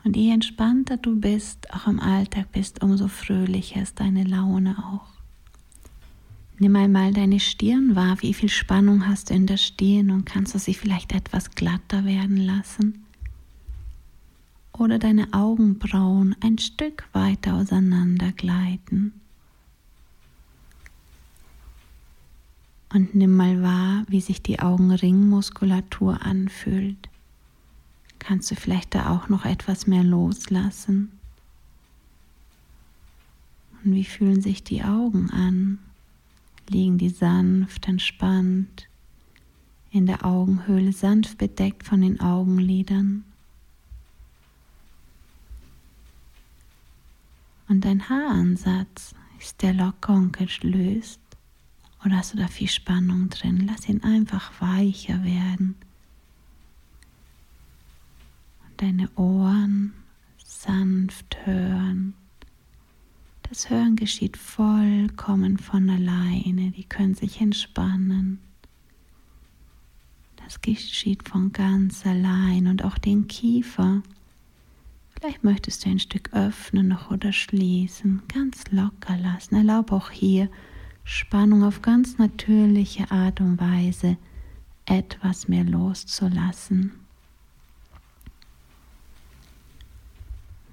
Und 0.05 0.17
je 0.17 0.31
entspannter 0.31 0.97
du 0.97 1.21
bist, 1.21 1.71
auch 1.71 1.87
im 1.87 2.01
Alltag 2.01 2.51
bist, 2.51 2.83
umso 2.83 3.09
fröhlicher 3.09 3.83
ist 3.83 4.01
deine 4.01 4.25
Laune 4.25 4.79
auch. 4.79 5.13
Nimm 6.59 6.75
einmal 6.77 7.13
deine 7.13 7.41
Stirn 7.41 7.95
wahr. 7.95 8.17
Wie 8.23 8.33
viel 8.33 8.49
Spannung 8.49 9.07
hast 9.07 9.29
du 9.29 9.35
in 9.35 9.47
der 9.47 9.59
Stirn 9.59 10.11
und 10.13 10.25
kannst 10.25 10.55
du 10.55 10.59
sie 10.59 10.73
vielleicht 10.73 11.13
etwas 11.13 11.51
glatter 11.51 12.07
werden 12.07 12.39
lassen? 12.39 13.04
Oder 14.77 14.99
deine 14.99 15.33
Augenbrauen 15.33 16.35
ein 16.41 16.59
Stück 16.59 17.09
weiter 17.13 17.55
auseinander 17.55 18.33
gleiten. 18.33 19.13
Und 22.93 23.15
nimm 23.15 23.37
mal 23.37 23.63
wahr, 23.63 24.05
wie 24.09 24.21
sich 24.21 24.43
die 24.43 24.61
Augenringmuskulatur 24.61 26.23
anfühlt. 26.23 27.09
Kannst 28.19 28.51
du 28.51 28.57
vielleicht 28.57 28.95
da 28.95 29.11
auch 29.11 29.29
noch 29.29 29.45
etwas 29.45 29.87
mehr 29.87 30.05
loslassen? 30.05 31.13
Und 33.85 33.95
wie 33.95 34.05
fühlen 34.05 34.41
sich 34.41 34.65
die 34.65 34.83
Augen 34.83 35.31
an? 35.31 35.79
liegen 36.71 36.99
die 36.99 37.11
sanft 37.11 37.89
entspannt 37.89 38.89
in 39.91 40.07
der 40.07 40.25
Augenhöhle, 40.25 40.93
sanft 40.93 41.39
bedeckt 41.39 41.85
von 41.85 42.01
den 42.01 42.21
Augenlidern. 42.21 43.25
Und 47.69 47.85
dein 47.85 48.09
Haaransatz, 48.09 49.15
ist 49.39 49.63
der 49.63 49.75
locker 49.75 50.15
und 50.15 50.33
gelöst? 50.33 51.21
Oder 52.05 52.17
hast 52.17 52.35
du 52.35 52.39
da 52.39 52.49
viel 52.49 52.69
Spannung 52.69 53.29
drin? 53.31 53.67
Lass 53.67 53.89
ihn 53.89 54.03
einfach 54.03 54.53
weicher 54.61 55.25
werden. 55.25 55.77
Und 58.67 58.83
deine 58.83 59.11
Ohren 59.17 59.95
sanft 60.45 61.37
hören. 61.47 62.15
Das 63.49 63.71
Hören 63.71 63.97
geschieht 63.97 64.37
vollkommen 64.37 65.59
von 65.59 65.89
alleine. 65.89 66.71
Die 66.71 66.85
können 66.85 67.15
sich 67.15 67.41
entspannen. 67.41 68.41
Das 70.37 70.61
geschieht 70.61 71.29
von 71.29 71.53
ganz 71.53 72.05
allein 72.05 72.67
und 72.67 72.85
auch 72.85 72.99
den 72.99 73.29
Kiefer. 73.29 74.03
Vielleicht 75.25 75.43
möchtest 75.43 75.87
du 75.87 75.89
ein 75.89 75.99
Stück 75.99 76.35
öffnen 76.35 76.89
noch 76.89 77.11
oder 77.11 77.33
schließen, 77.33 78.23
ganz 78.29 78.71
locker 78.71 79.17
lassen. 79.17 79.55
Erlaub 79.55 79.91
auch 79.91 80.11
hier 80.11 80.51
Spannung 81.03 81.65
auf 81.65 81.81
ganz 81.81 82.19
natürliche 82.19 83.11
Art 83.11 83.41
und 83.41 83.59
Weise 83.59 84.19
etwas 84.85 85.49
mehr 85.49 85.65
loszulassen. 85.65 86.93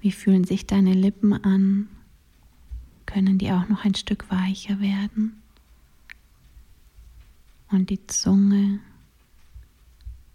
Wie 0.02 0.12
fühlen 0.12 0.44
sich 0.44 0.66
deine 0.66 0.92
Lippen 0.92 1.32
an? 1.32 1.88
können 3.06 3.38
die 3.38 3.52
auch 3.52 3.70
noch 3.70 3.86
ein 3.86 3.94
Stück 3.94 4.30
weicher 4.30 4.80
werden. 4.80 5.40
Und 7.70 7.88
die 7.88 8.06
Zunge 8.06 8.80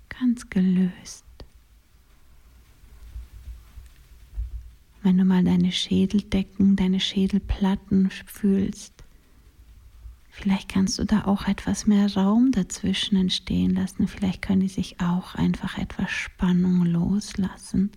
ganz 0.10 0.50
gelöst. 0.50 1.27
Wenn 5.08 5.20
du 5.20 5.24
mal 5.24 5.46
deine 5.46 5.72
Schädeldecken, 5.72 6.76
deine 6.76 7.00
Schädelplatten 7.00 8.10
fühlst, 8.26 9.06
vielleicht 10.30 10.68
kannst 10.68 11.00
du 11.00 11.06
da 11.06 11.24
auch 11.24 11.48
etwas 11.48 11.88
mehr 11.88 12.14
Raum 12.14 12.52
dazwischen 12.52 13.16
entstehen 13.16 13.74
lassen. 13.74 14.10
Vielleicht 14.10 14.42
können 14.42 14.60
die 14.60 14.68
sich 14.68 15.00
auch 15.00 15.36
einfach 15.36 15.78
etwas 15.78 16.12
Spannung 16.12 16.84
loslassen 16.84 17.90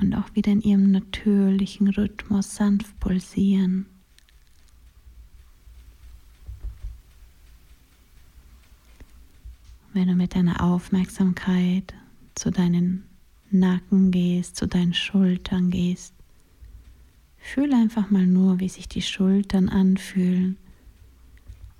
und 0.00 0.12
auch 0.16 0.34
wieder 0.34 0.50
in 0.50 0.60
ihrem 0.60 0.90
natürlichen 0.90 1.86
Rhythmus 1.86 2.56
sanft 2.56 2.98
pulsieren. 2.98 3.86
Wenn 9.92 10.08
du 10.08 10.16
mit 10.16 10.34
deiner 10.34 10.64
Aufmerksamkeit 10.64 11.94
zu 12.34 12.50
deinen 12.50 13.07
Nacken 13.50 14.10
gehst, 14.10 14.56
zu 14.56 14.66
deinen 14.66 14.94
Schultern 14.94 15.70
gehst, 15.70 16.12
fühle 17.38 17.76
einfach 17.76 18.10
mal 18.10 18.26
nur, 18.26 18.60
wie 18.60 18.68
sich 18.68 18.88
die 18.88 19.02
Schultern 19.02 19.68
anfühlen. 19.68 20.56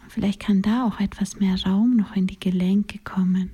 Und 0.03 0.13
vielleicht 0.13 0.41
kann 0.41 0.63
da 0.63 0.87
auch 0.87 1.01
etwas 1.01 1.39
mehr 1.39 1.63
Raum 1.65 1.97
noch 1.97 2.17
in 2.17 2.27
die 2.27 2.41
Gelenke 2.41 2.99
kommen. 2.99 3.51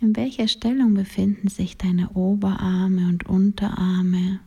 In 0.00 0.16
welcher 0.16 0.48
Stellung 0.48 0.94
befinden 0.94 1.48
sich 1.48 1.76
deine 1.76 2.10
Oberarme 2.10 3.06
und 3.06 3.26
Unterarme? 3.26 4.40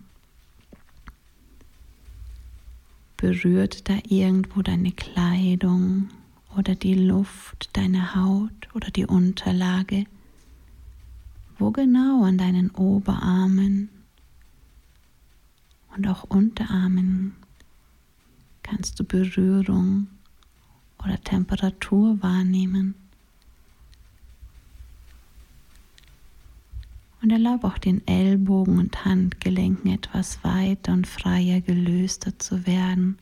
Berührt 3.16 3.90
da 3.90 3.98
irgendwo 4.10 4.62
deine 4.62 4.92
Kleidung 4.92 6.10
oder 6.58 6.76
die 6.76 6.96
Luft, 6.96 7.70
deine 7.74 8.16
Haut 8.16 8.70
oder 8.74 8.90
die 8.92 9.06
Unterlage? 9.06 10.06
Wo 11.58 11.72
genau 11.72 12.24
an 12.24 12.38
deinen 12.38 12.70
Oberarmen 12.72 13.90
und 15.96 16.08
auch 16.08 16.24
Unterarmen 16.24 17.36
kannst 18.64 19.00
du 19.00 19.04
Berührung 19.04 20.08
oder 21.04 21.22
Temperatur 21.22 22.22
wahrnehmen? 22.22 22.96
Und 27.22 27.32
erlaub 27.32 27.64
auch 27.64 27.80
den 27.80 28.06
Ellbogen 28.08 28.78
und 28.78 29.04
Handgelenken 29.04 29.92
etwas 29.92 30.44
weiter 30.44 30.94
und 30.94 31.08
freier 31.08 31.60
gelöster 31.60 32.38
zu 32.38 32.68
werden. 32.68 33.18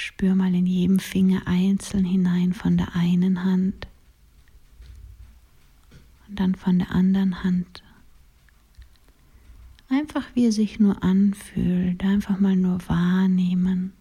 Spür 0.00 0.34
mal 0.34 0.54
in 0.54 0.66
jedem 0.66 0.98
Finger 0.98 1.42
einzeln 1.46 2.04
hinein 2.04 2.52
von 2.52 2.76
der 2.76 2.94
einen 2.94 3.44
Hand 3.44 3.88
und 6.28 6.38
dann 6.38 6.54
von 6.54 6.78
der 6.78 6.90
anderen 6.92 7.42
Hand. 7.44 7.82
Einfach 9.88 10.24
wie 10.34 10.46
er 10.46 10.52
sich 10.52 10.80
nur 10.80 11.02
anfühlt, 11.02 12.02
einfach 12.02 12.40
mal 12.40 12.56
nur 12.56 12.80
wahrnehmen. 12.88 13.92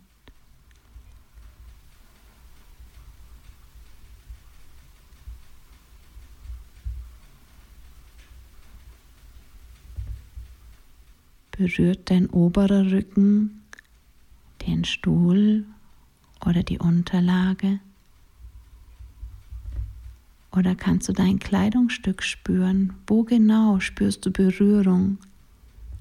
Berührt 11.51 12.09
dein 12.09 12.29
oberer 12.31 12.91
Rücken 12.91 13.61
den 14.67 14.83
Stuhl 14.83 15.65
oder 16.45 16.63
die 16.63 16.79
Unterlage? 16.79 17.79
Oder 20.51 20.75
kannst 20.75 21.09
du 21.09 21.13
dein 21.13 21.39
Kleidungsstück 21.39 22.23
spüren? 22.23 22.93
Wo 23.07 23.23
genau 23.23 23.79
spürst 23.79 24.25
du 24.25 24.31
Berührung 24.31 25.17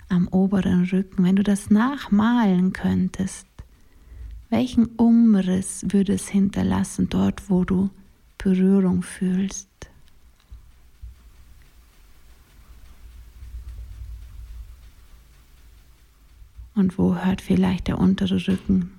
am 0.08 0.28
oberen 0.28 0.84
Rücken? 0.84 1.24
Wenn 1.24 1.36
du 1.36 1.42
das 1.42 1.70
nachmalen 1.70 2.72
könntest, 2.72 3.48
welchen 4.50 4.86
Umriss 4.86 5.84
würde 5.88 6.12
es 6.12 6.28
hinterlassen 6.28 7.08
dort, 7.08 7.50
wo 7.50 7.64
du 7.64 7.90
Berührung 8.38 9.02
fühlst? 9.02 9.68
Und 16.76 16.98
wo 16.98 17.16
hört 17.16 17.40
vielleicht 17.40 17.88
der 17.88 17.98
untere 17.98 18.46
Rücken? 18.46 18.93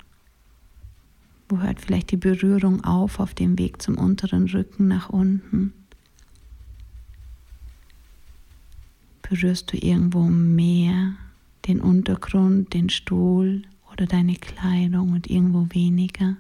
Wo 1.48 1.60
hört 1.60 1.80
vielleicht 1.80 2.12
die 2.12 2.18
Berührung 2.18 2.84
auf 2.84 3.20
auf 3.20 3.36
dem 3.36 3.60
Weg 3.60 3.82
zum 3.82 3.98
unteren 3.98 4.50
Rücken 4.50 4.88
nach 4.88 5.10
unten? 5.10 5.74
Berührst 9.22 9.72
du 9.72 9.78
irgendwo 9.78 10.24
mehr 10.24 11.14
den 11.68 11.82
Untergrund, 11.82 12.74
den 12.74 12.90
Stuhl 12.90 13.64
oder 13.92 14.08
deine 14.08 14.36
Kleidung 14.36 15.12
und 15.12 15.30
irgendwo 15.30 15.68
weniger? 15.70 16.38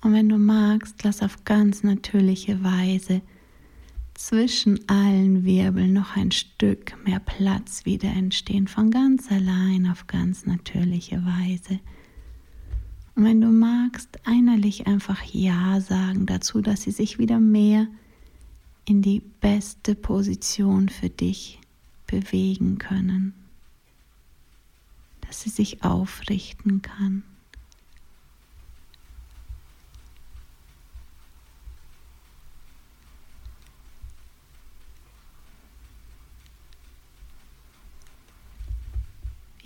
Und 0.00 0.14
wenn 0.14 0.28
du 0.28 0.36
magst, 0.36 1.04
lass 1.04 1.22
auf 1.22 1.44
ganz 1.44 1.84
natürliche 1.84 2.64
Weise 2.64 3.22
zwischen 4.22 4.88
allen 4.88 5.44
Wirbeln 5.44 5.92
noch 5.92 6.16
ein 6.16 6.30
Stück 6.30 6.94
mehr 7.04 7.18
Platz 7.18 7.84
wieder 7.84 8.08
entstehen, 8.08 8.68
von 8.68 8.92
ganz 8.92 9.32
allein 9.32 9.88
auf 9.90 10.06
ganz 10.06 10.46
natürliche 10.46 11.24
Weise. 11.24 11.80
Und 13.16 13.24
wenn 13.24 13.40
du 13.40 13.48
magst, 13.48 14.20
einerlich 14.24 14.86
einfach 14.86 15.24
Ja 15.24 15.80
sagen 15.80 16.26
dazu, 16.26 16.60
dass 16.60 16.82
sie 16.82 16.92
sich 16.92 17.18
wieder 17.18 17.40
mehr 17.40 17.88
in 18.84 19.02
die 19.02 19.22
beste 19.40 19.96
Position 19.96 20.88
für 20.88 21.10
dich 21.10 21.58
bewegen 22.06 22.78
können, 22.78 23.34
dass 25.22 25.40
sie 25.40 25.50
sich 25.50 25.82
aufrichten 25.82 26.80
kann. 26.80 27.24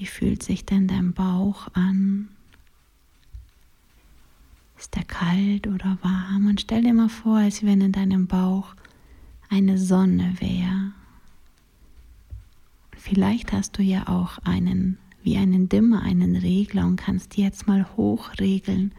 Wie 0.06 0.10
fühlt 0.10 0.44
sich 0.44 0.64
denn 0.64 0.86
dein 0.86 1.14
Bauch 1.14 1.66
an? 1.72 2.28
Ist 4.78 4.96
er 4.96 5.02
kalt 5.02 5.66
oder 5.66 5.98
warm? 6.00 6.46
Und 6.46 6.60
stell 6.60 6.82
dir 6.84 6.94
mal 6.94 7.08
vor, 7.08 7.38
als 7.38 7.64
wenn 7.66 7.80
in 7.80 7.90
deinem 7.90 8.28
Bauch 8.28 8.76
eine 9.48 9.78
Sonne 9.78 10.36
wäre. 10.38 10.92
Vielleicht 12.96 13.52
hast 13.52 13.78
du 13.78 13.82
ja 13.82 14.06
auch 14.06 14.38
einen, 14.44 14.98
wie 15.24 15.38
einen 15.38 15.68
Dimmer, 15.68 16.02
einen 16.02 16.36
Regler 16.36 16.86
und 16.86 16.94
kannst 16.94 17.36
jetzt 17.36 17.66
mal 17.66 17.84
hochregeln, 17.96 18.92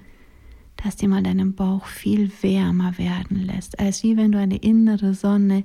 dass 0.75 0.97
dir 0.97 1.07
mal 1.07 1.23
deinen 1.23 1.55
Bauch 1.55 1.85
viel 1.85 2.29
wärmer 2.41 2.97
werden 2.97 3.45
lässt, 3.45 3.79
als 3.79 4.03
wie 4.03 4.17
wenn 4.17 4.33
du 4.33 4.39
eine 4.39 4.57
innere 4.57 5.13
Sonne 5.13 5.63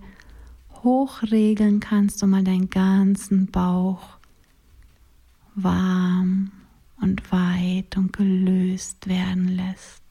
hochregeln 0.85 1.81
kannst 1.81 2.23
und 2.23 2.31
mal 2.31 2.45
deinen 2.45 2.71
ganzen 2.71 3.49
Bauch 3.49 4.22
warm 5.54 6.52
und 7.00 7.30
weit 7.32 7.97
und 7.97 8.12
gelöst 8.12 9.06
werden 9.06 9.49
lässt. 9.49 10.02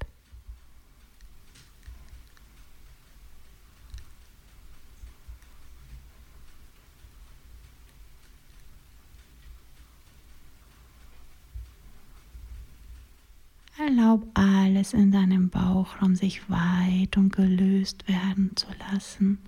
Erlaub 13.77 14.27
alles 14.35 14.93
in 14.93 15.11
deinem 15.11 15.49
Bauchraum 15.49 16.15
sich 16.15 16.49
weit 16.49 17.17
und 17.17 17.33
gelöst 17.35 18.07
werden 18.07 18.51
zu 18.55 18.67
lassen. 18.91 19.39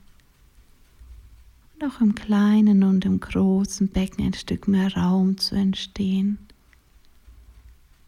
Auch 1.85 2.01
im 2.01 2.15
kleinen 2.15 2.83
und 2.83 3.03
im 3.03 3.19
großen 3.19 3.89
Becken 3.89 4.25
ein 4.25 4.33
Stück 4.33 4.67
mehr 4.67 4.95
Raum 4.95 5.37
zu 5.37 5.55
entstehen. 5.55 6.37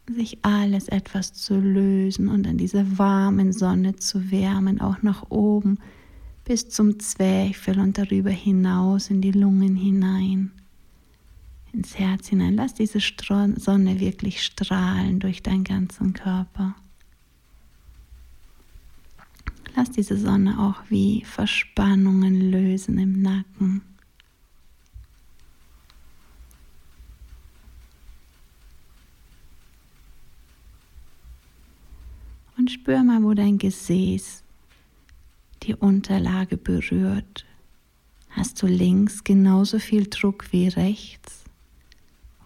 Sich 0.08 0.38
alles 0.42 0.88
etwas 0.88 1.34
zu 1.34 1.58
lösen 1.58 2.28
und 2.28 2.46
an 2.46 2.56
dieser 2.56 2.98
warmen 2.98 3.52
Sonne 3.52 3.96
zu 3.96 4.30
wärmen, 4.30 4.80
auch 4.80 5.02
nach 5.02 5.30
oben 5.30 5.78
bis 6.44 6.68
zum 6.68 6.98
Zwerchfell 7.00 7.80
und 7.80 7.98
darüber 7.98 8.30
hinaus 8.30 9.10
in 9.10 9.20
die 9.20 9.32
Lungen 9.32 9.76
hinein 9.76 10.52
ins 11.76 11.98
Herz 11.98 12.28
hinein. 12.28 12.54
Lass 12.54 12.74
diese 12.74 13.00
Sonne 13.00 14.00
wirklich 14.00 14.42
strahlen 14.42 15.20
durch 15.20 15.42
deinen 15.42 15.64
ganzen 15.64 16.14
Körper. 16.14 16.74
Lass 19.76 19.90
diese 19.90 20.16
Sonne 20.16 20.58
auch 20.58 20.82
wie 20.88 21.22
Verspannungen 21.24 22.50
lösen 22.50 22.98
im 22.98 23.22
Nacken. 23.22 23.82
Und 32.56 32.70
spür 32.70 33.04
mal, 33.04 33.22
wo 33.22 33.34
dein 33.34 33.58
Gesäß 33.58 34.42
die 35.62 35.74
Unterlage 35.74 36.56
berührt. 36.56 37.44
Hast 38.30 38.62
du 38.62 38.66
links 38.66 39.22
genauso 39.22 39.78
viel 39.78 40.08
Druck 40.08 40.50
wie 40.52 40.68
rechts? 40.68 41.46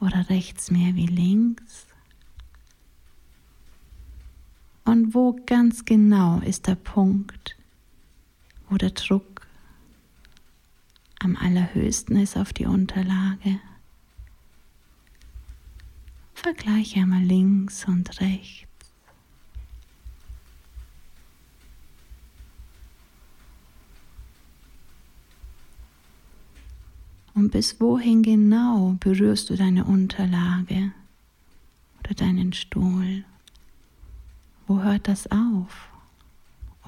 oder 0.01 0.29
rechts 0.31 0.71
mehr 0.71 0.95
wie 0.95 1.07
links? 1.07 1.87
Und 4.91 5.15
wo 5.15 5.39
ganz 5.47 5.85
genau 5.85 6.41
ist 6.41 6.67
der 6.67 6.75
Punkt, 6.75 7.57
wo 8.69 8.77
der 8.77 8.91
Druck 8.91 9.47
am 11.21 11.37
allerhöchsten 11.37 12.17
ist 12.17 12.37
auf 12.37 12.53
die 12.53 12.67
Unterlage? 12.67 13.61
Vergleiche 16.35 16.99
einmal 16.99 17.23
links 17.23 17.85
und 17.85 18.21
rechts. 18.21 18.67
Und 27.35 27.53
bis 27.53 27.81
wohin 27.81 28.25
genau 28.25 28.97
berührst 28.99 29.51
du 29.51 29.55
deine 29.55 29.85
Unterlage 29.85 30.91
oder 32.01 32.15
deinen 32.15 32.53
Stuhl? 32.53 33.25
Wo 34.71 34.85
hört 34.85 35.09
das 35.09 35.29
auf? 35.33 35.89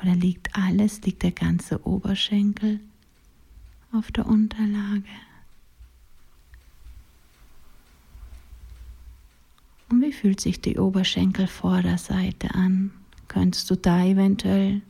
Oder 0.00 0.14
liegt 0.14 0.54
alles, 0.54 1.02
liegt 1.02 1.24
der 1.24 1.32
ganze 1.32 1.84
Oberschenkel 1.84 2.78
auf 3.90 4.12
der 4.12 4.26
Unterlage? 4.26 5.02
Und 9.88 10.00
wie 10.00 10.12
fühlt 10.12 10.40
sich 10.40 10.60
die 10.60 10.78
Oberschenkelvorderseite 10.78 12.54
an? 12.54 12.92
Könntest 13.26 13.68
du 13.68 13.74
da 13.74 14.04
eventuell 14.04 14.80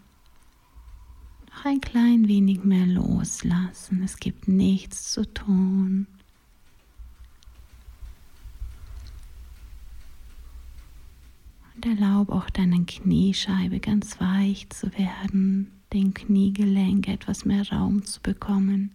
noch 1.49 1.65
ein 1.65 1.81
klein 1.81 2.29
wenig 2.29 2.63
mehr 2.63 2.85
loslassen. 2.85 4.03
Es 4.03 4.19
gibt 4.19 4.49
nichts 4.49 5.13
zu 5.13 5.25
tun. 5.33 6.09
Und 11.83 12.01
erlaub 12.01 12.31
auch 12.31 12.49
deiner 12.49 12.85
Kniescheibe 12.85 13.81
ganz 13.81 14.21
weich 14.21 14.69
zu 14.71 14.97
werden, 14.97 15.73
dem 15.93 16.15
Kniegelenk 16.15 17.09
etwas 17.09 17.45
mehr 17.45 17.69
Raum 17.71 18.05
zu 18.05 18.21
bekommen. 18.21 18.93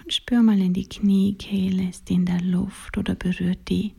Und 0.00 0.12
spür 0.12 0.42
mal 0.42 0.60
in 0.60 0.72
die 0.72 0.88
Kniekehle, 0.88 1.88
ist 1.88 2.08
die 2.08 2.14
in 2.14 2.26
der 2.26 2.40
Luft 2.40 2.96
oder 2.98 3.16
berührt 3.16 3.68
die 3.68 3.92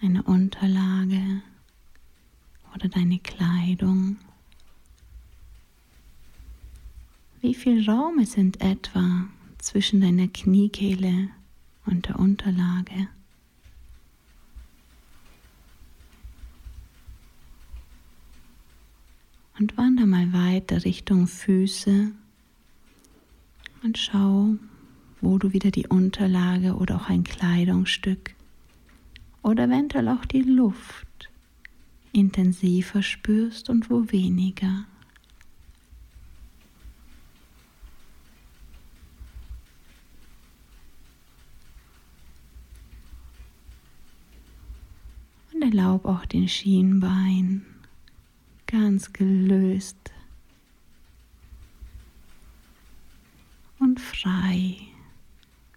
eine 0.00 0.22
Unterlage 0.22 1.42
oder 2.74 2.88
deine 2.88 3.18
Kleidung. 3.18 4.16
Wie 7.40 7.54
viel 7.54 7.88
Raum 7.88 8.20
ist 8.20 8.36
in 8.36 8.54
etwa 8.60 9.26
zwischen 9.58 10.00
deiner 10.00 10.28
Kniekehle 10.28 11.30
und 11.86 12.08
der 12.08 12.18
Unterlage? 12.18 13.08
Und 19.58 19.76
wander 19.76 20.06
mal 20.06 20.32
weiter 20.32 20.84
Richtung 20.84 21.26
Füße 21.26 22.12
und 23.82 23.98
schau, 23.98 24.54
wo 25.20 25.38
du 25.38 25.52
wieder 25.52 25.70
die 25.70 25.86
Unterlage 25.86 26.76
oder 26.76 26.96
auch 26.96 27.08
ein 27.08 27.24
Kleidungsstück 27.24 28.34
oder 29.42 29.64
eventuell 29.64 30.08
auch 30.08 30.24
die 30.24 30.42
Luft 30.42 31.30
intensiver 32.12 33.02
spürst 33.02 33.70
und 33.70 33.90
wo 33.90 34.10
weniger. 34.10 34.84
Und 45.52 45.59
erlaub 45.70 46.04
auch 46.04 46.26
den 46.26 46.48
Schienbein 46.48 47.64
ganz 48.66 49.12
gelöst 49.12 50.12
und 53.78 54.00
frei 54.00 54.76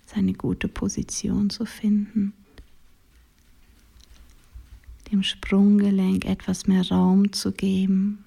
seine 0.05 0.33
gute 0.33 0.67
Position 0.67 1.49
zu 1.49 1.65
finden 1.65 2.33
dem 5.11 5.21
Sprunggelenk 5.21 6.25
etwas 6.25 6.65
mehr 6.65 6.89
Raum 6.89 7.31
zu 7.33 7.51
geben. 7.51 8.25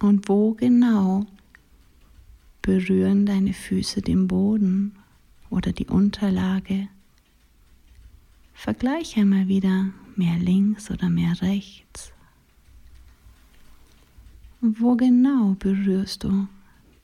Und 0.00 0.28
wo 0.28 0.52
genau 0.54 1.26
berühren 2.60 3.24
deine 3.24 3.52
Füße 3.52 4.02
den 4.02 4.26
Boden 4.26 4.96
oder 5.48 5.70
die 5.72 5.86
Unterlage? 5.86 6.88
Vergleiche 8.52 9.20
einmal 9.20 9.46
wieder 9.46 9.92
mehr 10.18 10.36
links 10.38 10.90
oder 10.90 11.10
mehr 11.10 11.40
rechts. 11.42 12.12
Wo 14.60 14.94
genau 14.94 15.56
berührst 15.58 16.24
du 16.24 16.46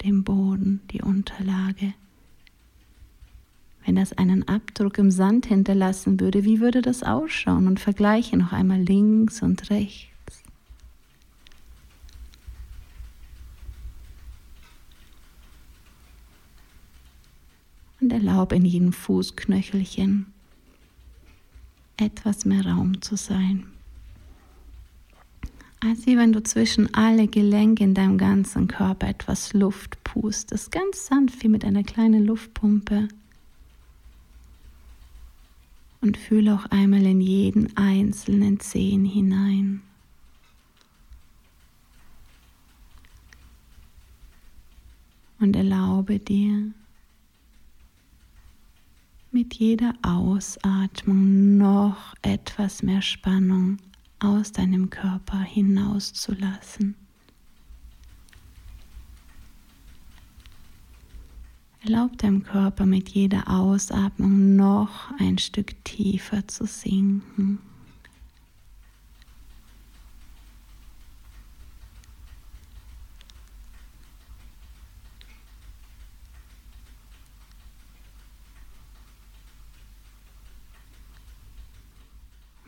den 0.05 0.23
Boden, 0.23 0.81
die 0.93 1.03
Unterlage? 1.03 1.95
Wenn 3.85 3.97
das 3.97 4.13
einen 4.13 4.47
Abdruck 4.47 4.99
im 4.99 5.11
Sand 5.11 5.47
hinterlassen 5.47 6.21
würde, 6.21 6.45
wie 6.45 6.61
würde 6.61 6.83
das 6.83 7.03
ausschauen? 7.03 7.67
Und 7.67 7.81
vergleiche 7.81 8.37
noch 8.37 8.53
einmal 8.53 8.81
links 8.81 9.43
und 9.43 9.71
rechts. 9.71 10.45
Und 18.01 18.13
erlaube 18.13 18.57
in 18.57 18.65
jedem 18.65 18.93
Fußknöchelchen 18.93 20.27
etwas 21.99 22.45
mehr 22.45 22.65
Raum 22.67 23.03
zu 23.03 23.17
sein. 23.17 23.67
als 25.81 26.07
wie 26.07 26.17
wenn 26.17 26.33
du 26.33 26.43
zwischen 26.43 26.93
alle 26.95 27.29
Gelenke 27.29 27.85
in 27.85 27.95
deinem 27.95 28.19
ganzen 28.19 28.67
Körper 28.67 29.09
etwas 29.09 29.53
Luft 29.53 30.03
pustest, 30.03 30.73
ganz 30.73 31.07
sanft 31.07 31.43
wie 31.43 31.49
mit 31.49 31.65
einer 31.65 31.85
kleinen 31.85 32.27
Luftpumpe. 32.27 33.09
Und 36.01 36.17
fühle 36.17 36.55
auch 36.55 36.67
einmal 36.67 37.05
in 37.05 37.21
jeden 37.21 37.77
einzelnen 37.77 38.61
Zehen 38.61 39.05
hinein. 39.05 39.83
Und 45.41 45.55
erlaube 45.55 46.19
dir, 46.19 46.73
mit 49.31 49.55
jeder 49.55 49.95
Ausatmung 50.03 51.59
noch 51.59 52.15
etwas 52.23 52.83
mehr 52.83 53.03
Spannung 53.03 53.77
aus 54.21 54.53
deinem 54.53 54.89
Körper 54.91 55.41
hinauszulassen. 55.41 56.95
Erlaub 61.85 62.19
deinem 62.19 62.43
Körper 62.43 62.87
mit 62.87 63.11
jeder 63.11 63.49
Ausatmung 63.49 64.57
noch 64.57 65.11
ein 65.19 65.39
Stück 65.39 65.85
tiefer 65.85 66.47
zu 66.49 66.67
sinken. 66.67 67.61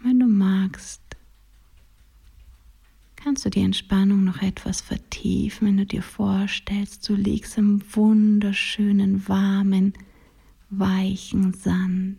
Wenn 0.03 0.19
du 0.19 0.27
magst, 0.27 1.03
kannst 3.17 3.40
die 3.51 3.63
Entspannung 3.63 4.25
noch 4.25 4.43
etwas 4.43 4.81
vertiefen, 4.81 5.69
wenn 5.69 5.77
du 5.79 5.87
dir 5.87 6.03
vorstellst, 6.03 7.09
du 7.09 7.15
liegst 7.15 7.59
im 7.59 7.83
wunderschönen, 7.95 9.29
warmen, 9.29 9.95
weichen 10.71 11.53
Sand. 11.53 12.19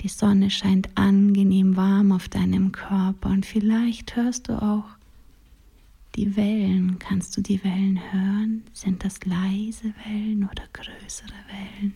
Die 0.00 0.08
Sonne 0.08 0.50
scheint 0.50 0.96
angenehm 0.96 1.76
warm 1.76 2.12
auf 2.12 2.28
deinem 2.28 2.70
Körper 2.72 3.30
und 3.30 3.44
vielleicht 3.44 4.14
hörst 4.14 4.48
du 4.48 4.62
auch 4.62 4.84
die 6.14 6.36
Wellen. 6.36 6.98
Kannst 6.98 7.36
du 7.36 7.40
die 7.40 7.62
Wellen 7.64 8.00
hören? 8.12 8.62
Sind 8.72 9.04
das 9.04 9.24
leise 9.24 9.92
Wellen 10.04 10.44
oder 10.44 10.64
größere 10.72 11.34
Wellen? 11.48 11.94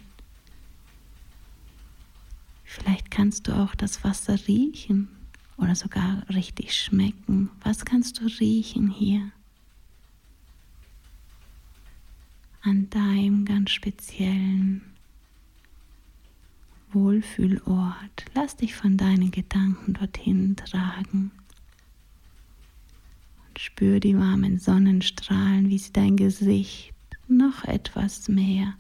Vielleicht 2.64 3.10
kannst 3.10 3.46
du 3.46 3.52
auch 3.52 3.74
das 3.74 4.02
Wasser 4.02 4.36
riechen 4.48 5.08
oder 5.62 5.74
sogar 5.76 6.28
richtig 6.28 6.74
schmecken. 6.74 7.50
Was 7.62 7.84
kannst 7.84 8.20
du 8.20 8.26
riechen 8.26 8.90
hier? 8.90 9.30
An 12.62 12.90
deinem 12.90 13.44
ganz 13.44 13.70
speziellen 13.70 14.82
Wohlfühlort. 16.92 18.24
Lass 18.34 18.56
dich 18.56 18.74
von 18.74 18.96
deinen 18.96 19.30
Gedanken 19.30 19.94
dorthin 19.94 20.56
tragen. 20.56 21.30
Und 23.48 23.58
spür 23.58 24.00
die 24.00 24.16
warmen 24.16 24.58
Sonnenstrahlen, 24.58 25.70
wie 25.70 25.78
sie 25.78 25.92
dein 25.92 26.16
Gesicht 26.16 26.92
noch 27.28 27.64
etwas 27.64 28.28
mehr 28.28 28.74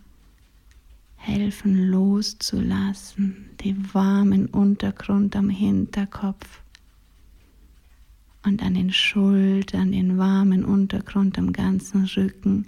helfen 1.16 1.88
loszulassen, 1.88 3.50
den 3.64 3.94
warmen 3.94 4.46
Untergrund 4.46 5.36
am 5.36 5.48
Hinterkopf 5.48 6.61
und 8.44 8.62
an 8.62 8.74
den 8.74 8.92
Schultern, 8.92 9.92
den 9.92 10.18
warmen 10.18 10.64
Untergrund 10.64 11.38
am 11.38 11.52
ganzen 11.52 12.04
Rücken. 12.04 12.66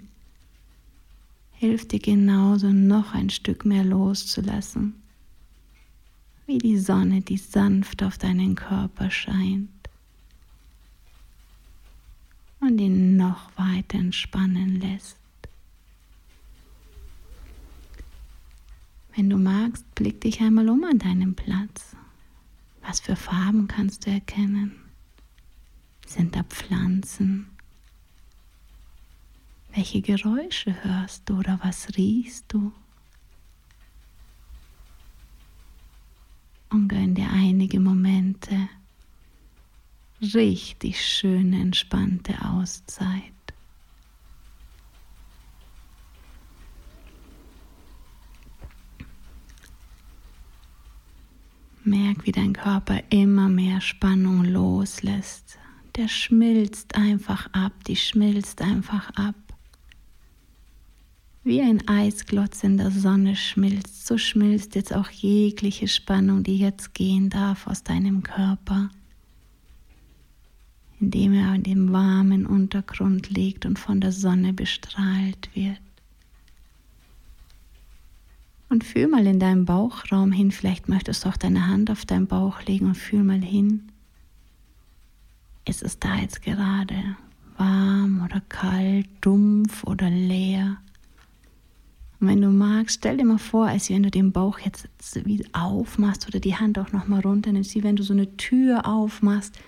Hilft 1.53 1.91
dir 1.91 1.99
genauso 1.99 2.71
noch 2.71 3.13
ein 3.13 3.29
Stück 3.29 3.65
mehr 3.65 3.83
loszulassen, 3.83 4.93
wie 6.47 6.57
die 6.57 6.77
Sonne, 6.77 7.21
die 7.21 7.37
sanft 7.37 8.03
auf 8.03 8.17
deinen 8.17 8.55
Körper 8.55 9.09
scheint 9.09 9.69
und 12.59 12.79
ihn 12.79 13.17
noch 13.17 13.49
weiter 13.57 13.97
entspannen 13.97 14.79
lässt. 14.79 15.17
Wenn 19.15 19.29
du 19.29 19.37
magst, 19.37 19.95
blick 19.95 20.21
dich 20.21 20.41
einmal 20.41 20.69
um 20.69 20.83
an 20.83 20.99
deinem 20.99 21.35
Platz. 21.35 21.95
Was 22.81 22.99
für 22.99 23.15
Farben 23.15 23.67
kannst 23.67 24.05
du 24.05 24.11
erkennen? 24.11 24.84
Sind 26.05 26.35
da 26.35 26.43
Pflanzen? 26.43 27.49
Welche 29.73 30.01
Geräusche 30.01 30.83
hörst 30.83 31.27
du 31.29 31.39
oder 31.39 31.59
was 31.61 31.97
riechst 31.97 32.45
du? 32.47 32.71
Und 36.69 36.87
gönn 36.87 37.15
dir 37.15 37.29
einige 37.29 37.79
Momente 37.79 38.69
richtig 40.21 41.05
schöne, 41.05 41.59
entspannte 41.59 42.41
Auszeit. 42.41 43.33
Merk, 51.83 52.25
wie 52.25 52.31
dein 52.31 52.53
Körper 52.53 53.03
immer 53.11 53.47
mehr 53.47 53.79
Spannung 53.79 54.43
loslässt. 54.43 55.59
Der 55.95 56.09
schmilzt 56.09 56.95
einfach 56.95 57.47
ab, 57.53 57.71
die 57.87 57.95
schmilzt 57.95 58.61
einfach 58.61 59.11
ab. 59.11 59.35
Wie 61.45 61.61
ein 61.61 61.87
Eisglotz 61.87 62.63
in 62.63 62.77
der 62.77 62.91
Sonne 62.91 63.35
schmilzt, 63.35 64.05
so 64.05 64.17
schmilzt 64.17 64.75
jetzt 64.75 64.93
auch 64.93 65.09
jegliche 65.09 65.87
Spannung, 65.87 66.43
die 66.43 66.57
jetzt 66.57 66.93
gehen 66.93 67.29
darf 67.29 67.67
aus 67.67 67.83
deinem 67.83 68.23
Körper, 68.23 68.89
indem 70.99 71.33
er 71.33 71.55
in 71.55 71.63
dem 71.63 71.93
warmen 71.93 72.45
Untergrund 72.45 73.29
liegt 73.29 73.65
und 73.65 73.79
von 73.79 74.01
der 74.01 74.11
Sonne 74.11 74.51
bestrahlt 74.51 75.49
wird. 75.53 75.79
Und 78.67 78.83
fühl 78.83 79.07
mal 79.07 79.25
in 79.27 79.39
deinem 79.39 79.63
Bauchraum 79.63 80.33
hin. 80.33 80.51
Vielleicht 80.51 80.89
möchtest 80.89 81.23
du 81.23 81.29
auch 81.29 81.37
deine 81.37 81.67
Hand 81.67 81.89
auf 81.89 82.05
deinen 82.05 82.27
Bauch 82.27 82.63
legen 82.63 82.87
und 82.87 82.95
fühl 82.95 83.23
mal 83.23 83.41
hin. 83.41 83.91
Ist 85.67 85.83
es 85.83 85.99
da 85.99 86.15
jetzt 86.15 86.41
gerade 86.41 86.95
warm 87.57 88.23
oder 88.23 88.41
kalt, 88.49 89.07
dumpf 89.21 89.83
oder 89.83 90.09
leer? 90.09 90.77
Und 92.19 92.27
wenn 92.27 92.41
du 92.41 92.49
magst, 92.49 92.99
stell 92.99 93.17
dir 93.17 93.25
mal 93.25 93.37
vor, 93.37 93.67
als 93.67 93.89
wenn 93.89 94.03
du 94.03 94.11
den 94.11 94.31
Bauch 94.31 94.59
jetzt 94.59 94.87
wieder 95.25 95.49
aufmachst 95.53 96.27
oder 96.27 96.39
die 96.39 96.55
Hand 96.55 96.79
auch 96.79 96.91
noch 96.91 97.07
mal 97.07 97.21
runternimmst, 97.21 97.75
wie 97.75 97.83
wenn 97.83 97.95
du 97.95 98.03
so 98.03 98.13
eine 98.13 98.37
Tür 98.37 98.85
aufmachst 98.87 99.59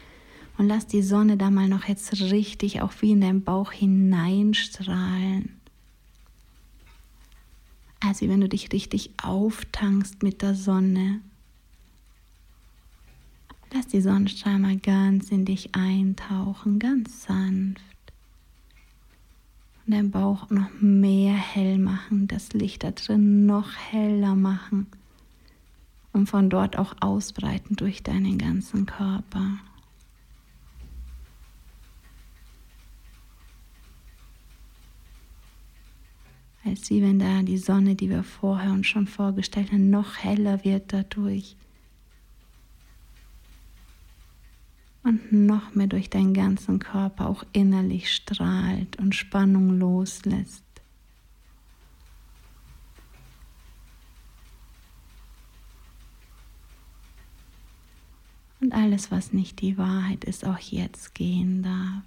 und 0.58 0.68
lass 0.68 0.88
die 0.88 1.02
Sonne 1.02 1.38
da 1.38 1.50
mal 1.52 1.68
noch 1.68 1.86
jetzt 1.86 2.20
richtig 2.32 2.82
auch 2.82 2.94
wie 3.02 3.12
in 3.12 3.22
deinen 3.22 3.44
Bauch 3.44 3.72
hineinstrahlen 3.72 5.58
als 8.00 8.22
wenn 8.22 8.42
du 8.42 8.50
dich 8.50 8.72
richtig 8.72 9.12
auftankst 9.22 10.24
mit 10.24 10.42
der 10.42 10.56
Sonne. 10.56 11.22
Lass 13.74 13.88
die 13.88 14.02
Sonnenstrahl 14.02 14.60
mal 14.60 14.78
ganz 14.78 15.30
in 15.30 15.46
dich 15.46 15.76
eintauchen, 15.76 16.80
ganz 16.80 17.24
sanft. 17.24 17.82
Und 19.86 19.94
deinen 19.94 20.12
Bauch 20.12 20.50
noch 20.50 20.70
mehr 20.80 21.34
hell 21.34 21.78
machen, 21.78 22.28
das 22.28 22.54
Licht 22.54 22.84
da 22.84 22.92
drin 22.92 23.46
noch 23.46 23.76
heller 23.76 24.36
machen 24.36 24.88
und 26.14 26.28
von 26.28 26.50
dort 26.50 26.78
auch 26.78 26.96
ausbreiten 27.00 27.76
durch 27.76 28.04
deinen 28.04 28.38
ganzen 28.38 28.86
Körper. 28.86 29.60
als 36.68 36.90
wie 36.90 37.02
wenn 37.02 37.20
da 37.20 37.42
die 37.44 37.58
Sonne, 37.58 37.96
die 37.96 38.10
wir 38.10 38.24
vorher 38.24 38.72
uns 38.72 38.88
schon 38.88 39.08
vorgestellt 39.08 39.72
haben, 39.72 39.90
noch 39.90 40.18
heller 40.18 40.64
wird 40.64 40.92
dadurch. 40.94 41.56
Und 45.08 45.32
noch 45.32 45.74
mehr 45.74 45.88
durch 45.88 46.10
deinen 46.10 46.34
ganzen 46.34 46.80
Körper 46.80 47.30
auch 47.30 47.46
innerlich 47.54 48.14
strahlt 48.14 49.00
und 49.00 49.16
Spannung 49.16 49.80
loslässt. 49.80 50.66
Und 58.60 58.74
alles, 58.74 59.10
was 59.10 59.32
nicht 59.32 59.62
die 59.62 59.78
Wahrheit 59.78 60.26
ist, 60.26 60.44
auch 60.44 60.60
jetzt 60.60 61.16
gehen 61.16 61.64
darf. 61.64 62.04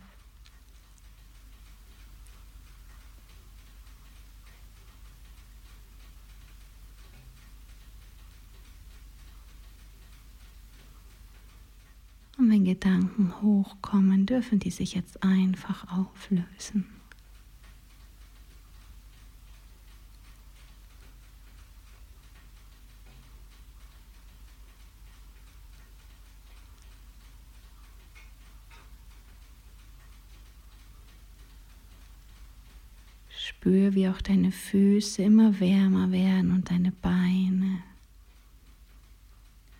Und 12.40 12.50
wenn 12.50 12.59
Gedanken 12.70 13.34
hochkommen, 13.42 14.26
dürfen 14.26 14.60
die 14.60 14.70
sich 14.70 14.94
jetzt 14.94 15.24
einfach 15.24 15.90
auflösen. 15.90 16.86
Spür, 33.30 33.96
wie 33.96 34.08
auch 34.08 34.20
deine 34.20 34.52
Füße 34.52 35.24
immer 35.24 35.58
wärmer 35.58 36.12
werden 36.12 36.52
und 36.52 36.70
deine 36.70 36.92
Beine. 36.92 37.89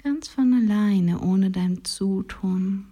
Ganz 0.03 0.29
von 0.29 0.55
alleine, 0.55 1.21
ohne 1.21 1.51
dein 1.51 1.85
Zutun. 1.85 2.87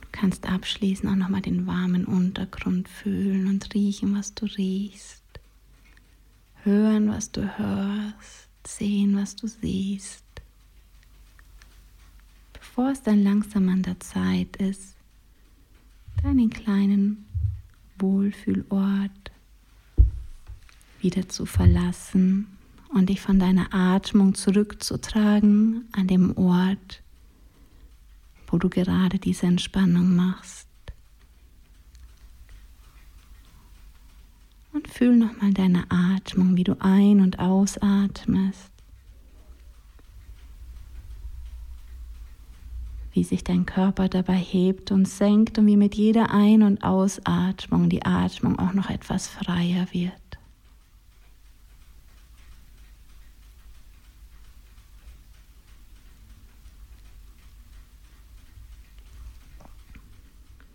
Du 0.00 0.06
kannst 0.12 0.48
abschließend 0.48 1.10
auch 1.10 1.16
nochmal 1.16 1.42
den 1.42 1.66
warmen 1.66 2.04
Untergrund 2.04 2.88
fühlen 2.88 3.48
und 3.48 3.74
riechen, 3.74 4.16
was 4.16 4.34
du 4.34 4.46
riechst. 4.46 5.22
Hören, 6.64 7.08
was 7.08 7.30
du 7.30 7.58
hörst. 7.58 8.48
Sehen, 8.66 9.16
was 9.16 9.34
du 9.34 9.46
siehst 9.46 10.22
bevor 12.78 12.92
es 12.92 13.02
dann 13.02 13.24
langsam 13.24 13.68
an 13.70 13.82
der 13.82 13.98
Zeit 13.98 14.54
ist, 14.58 14.94
deinen 16.22 16.48
kleinen 16.48 17.26
Wohlfühlort 17.98 19.32
wieder 21.00 21.28
zu 21.28 21.46
verlassen 21.46 22.46
und 22.94 23.08
dich 23.08 23.20
von 23.20 23.38
deiner 23.38 23.72
Atmung 23.72 24.34
zurückzutragen 24.34 25.88
an 25.92 26.06
dem 26.06 26.36
Ort, 26.36 27.02
wo 28.46 28.58
du 28.58 28.68
gerade 28.68 29.18
diese 29.18 29.46
Entspannung 29.46 30.16
machst. 30.16 30.66
Und 34.72 34.88
fühl 34.88 35.16
nochmal 35.16 35.52
deine 35.52 35.84
Atmung, 35.90 36.56
wie 36.56 36.64
du 36.64 36.80
ein- 36.80 37.20
und 37.20 37.38
ausatmest. 37.38 38.70
wie 43.18 43.24
sich 43.24 43.42
dein 43.42 43.66
Körper 43.66 44.08
dabei 44.08 44.36
hebt 44.36 44.92
und 44.92 45.08
senkt 45.08 45.58
und 45.58 45.66
wie 45.66 45.76
mit 45.76 45.96
jeder 45.96 46.30
Ein- 46.30 46.62
und 46.62 46.84
Ausatmung 46.84 47.88
die 47.88 48.04
Atmung 48.04 48.60
auch 48.60 48.74
noch 48.74 48.90
etwas 48.90 49.26
freier 49.26 49.88
wird. 49.90 50.27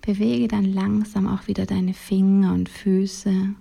Bewege 0.06 0.50
dann 0.50 0.66
langsam 0.66 1.28
auch 1.28 1.48
wieder 1.48 1.66
deine 1.66 1.94
Finger 1.94 2.54
und 2.54 2.68
Füße. 2.68 3.56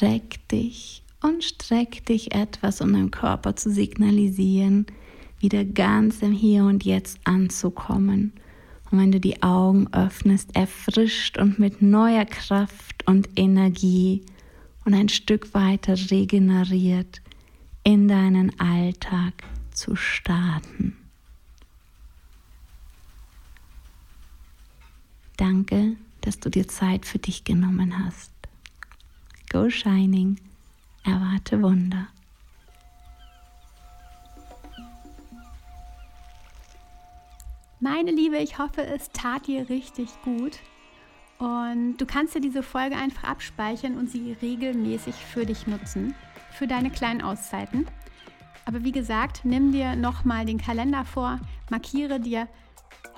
Reck 0.00 0.48
dich 0.48 1.02
und 1.22 1.42
streck 1.42 2.06
dich 2.06 2.32
etwas, 2.32 2.80
um 2.80 2.92
deinem 2.92 3.10
Körper 3.10 3.56
zu 3.56 3.68
signalisieren, 3.68 4.86
wieder 5.40 5.64
ganz 5.64 6.22
im 6.22 6.30
Hier 6.30 6.64
und 6.64 6.84
Jetzt 6.84 7.18
anzukommen. 7.24 8.32
Und 8.92 9.00
wenn 9.00 9.10
du 9.10 9.18
die 9.18 9.42
Augen 9.42 9.92
öffnest, 9.92 10.54
erfrischt 10.54 11.36
und 11.36 11.58
mit 11.58 11.82
neuer 11.82 12.26
Kraft 12.26 13.04
und 13.08 13.28
Energie 13.34 14.22
und 14.84 14.94
ein 14.94 15.08
Stück 15.08 15.52
weiter 15.52 15.96
regeneriert 16.12 17.22
in 17.82 18.06
deinen 18.06 18.58
Alltag 18.60 19.34
zu 19.72 19.96
starten. 19.96 20.96
Danke, 25.36 25.96
dass 26.22 26.40
du 26.40 26.48
dir 26.48 26.66
Zeit 26.66 27.04
für 27.04 27.18
dich 27.18 27.44
genommen 27.44 28.04
hast. 28.04 28.32
Go 29.50 29.68
Shining, 29.68 30.38
erwarte 31.04 31.62
Wunder. 31.62 32.08
Meine 37.78 38.10
Liebe, 38.10 38.38
ich 38.38 38.58
hoffe, 38.58 38.84
es 38.84 39.10
tat 39.12 39.46
dir 39.46 39.68
richtig 39.68 40.08
gut. 40.22 40.58
Und 41.38 41.98
du 41.98 42.06
kannst 42.06 42.34
dir 42.34 42.40
diese 42.40 42.62
Folge 42.62 42.96
einfach 42.96 43.24
abspeichern 43.24 43.98
und 43.98 44.10
sie 44.10 44.34
regelmäßig 44.40 45.14
für 45.14 45.44
dich 45.44 45.66
nutzen, 45.66 46.14
für 46.52 46.66
deine 46.66 46.90
kleinen 46.90 47.20
Auszeiten. 47.20 47.86
Aber 48.64 48.82
wie 48.82 48.92
gesagt, 48.92 49.42
nimm 49.44 49.70
dir 49.70 49.94
nochmal 49.94 50.46
den 50.46 50.58
Kalender 50.58 51.04
vor, 51.04 51.38
markiere 51.70 52.18
dir 52.18 52.48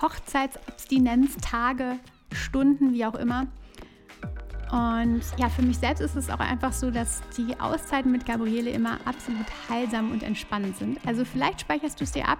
Hochzeitsabstinenz, 0.01 1.37
Tage, 1.39 1.99
Stunden, 2.33 2.93
wie 2.93 3.05
auch 3.05 3.15
immer. 3.15 3.47
Und 4.71 5.23
ja, 5.39 5.49
für 5.49 5.63
mich 5.63 5.79
selbst 5.79 6.01
ist 6.01 6.15
es 6.15 6.29
auch 6.29 6.41
einfach 6.41 6.73
so, 6.73 6.91
dass 6.91 7.23
die 7.37 7.59
Auszeiten 7.59 8.13
mit 8.13 8.27
Gabriele 8.27 8.71
immer 8.71 8.99
absolut 9.07 9.47
heilsam 9.69 10.13
und 10.13 10.23
entspannend 10.23 10.77
sind. 10.77 10.99
Also 11.07 11.25
vielleicht 11.25 11.63
speicherst 11.63 11.99
du 12.01 12.05
es 12.05 12.13
dir 12.13 12.29
ab 12.29 12.39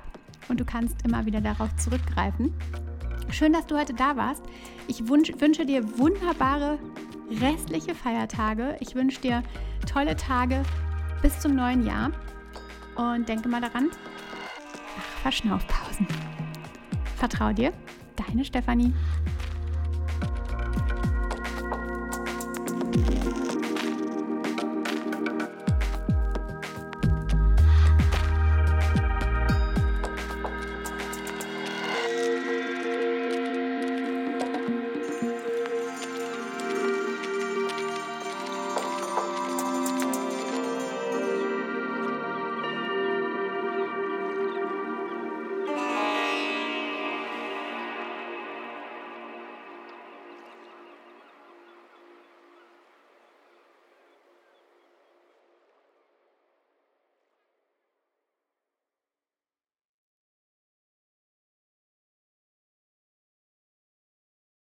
und 0.49 0.61
du 0.61 0.65
kannst 0.65 0.97
immer 1.07 1.25
wieder 1.25 1.41
darauf 1.41 1.75
zurückgreifen. 1.77 2.53
Schön, 3.31 3.53
dass 3.53 3.67
du 3.67 3.79
heute 3.79 3.95
da 3.95 4.17
warst. 4.17 4.43
Ich 4.89 5.09
wünsche 5.09 5.65
dir 5.65 5.99
wunderbare 5.99 6.79
restliche 7.31 7.95
Feiertage. 7.95 8.77
Ich 8.81 8.95
wünsche 8.95 9.21
dir 9.21 9.43
tolle 9.91 10.17
Tage 10.17 10.63
bis 11.23 11.39
zum 11.41 11.55
neuen 11.55 11.87
Jahr. 11.87 12.11
Und 12.97 13.29
denke 13.29 13.49
mal 13.49 13.61
daran, 13.61 13.91
ach, 14.99 15.23
Verschnaufpausen. 15.23 16.07
Vertrau 17.19 17.53
dir, 17.53 17.73
deine 18.15 18.45
Stefanie. 18.45 18.93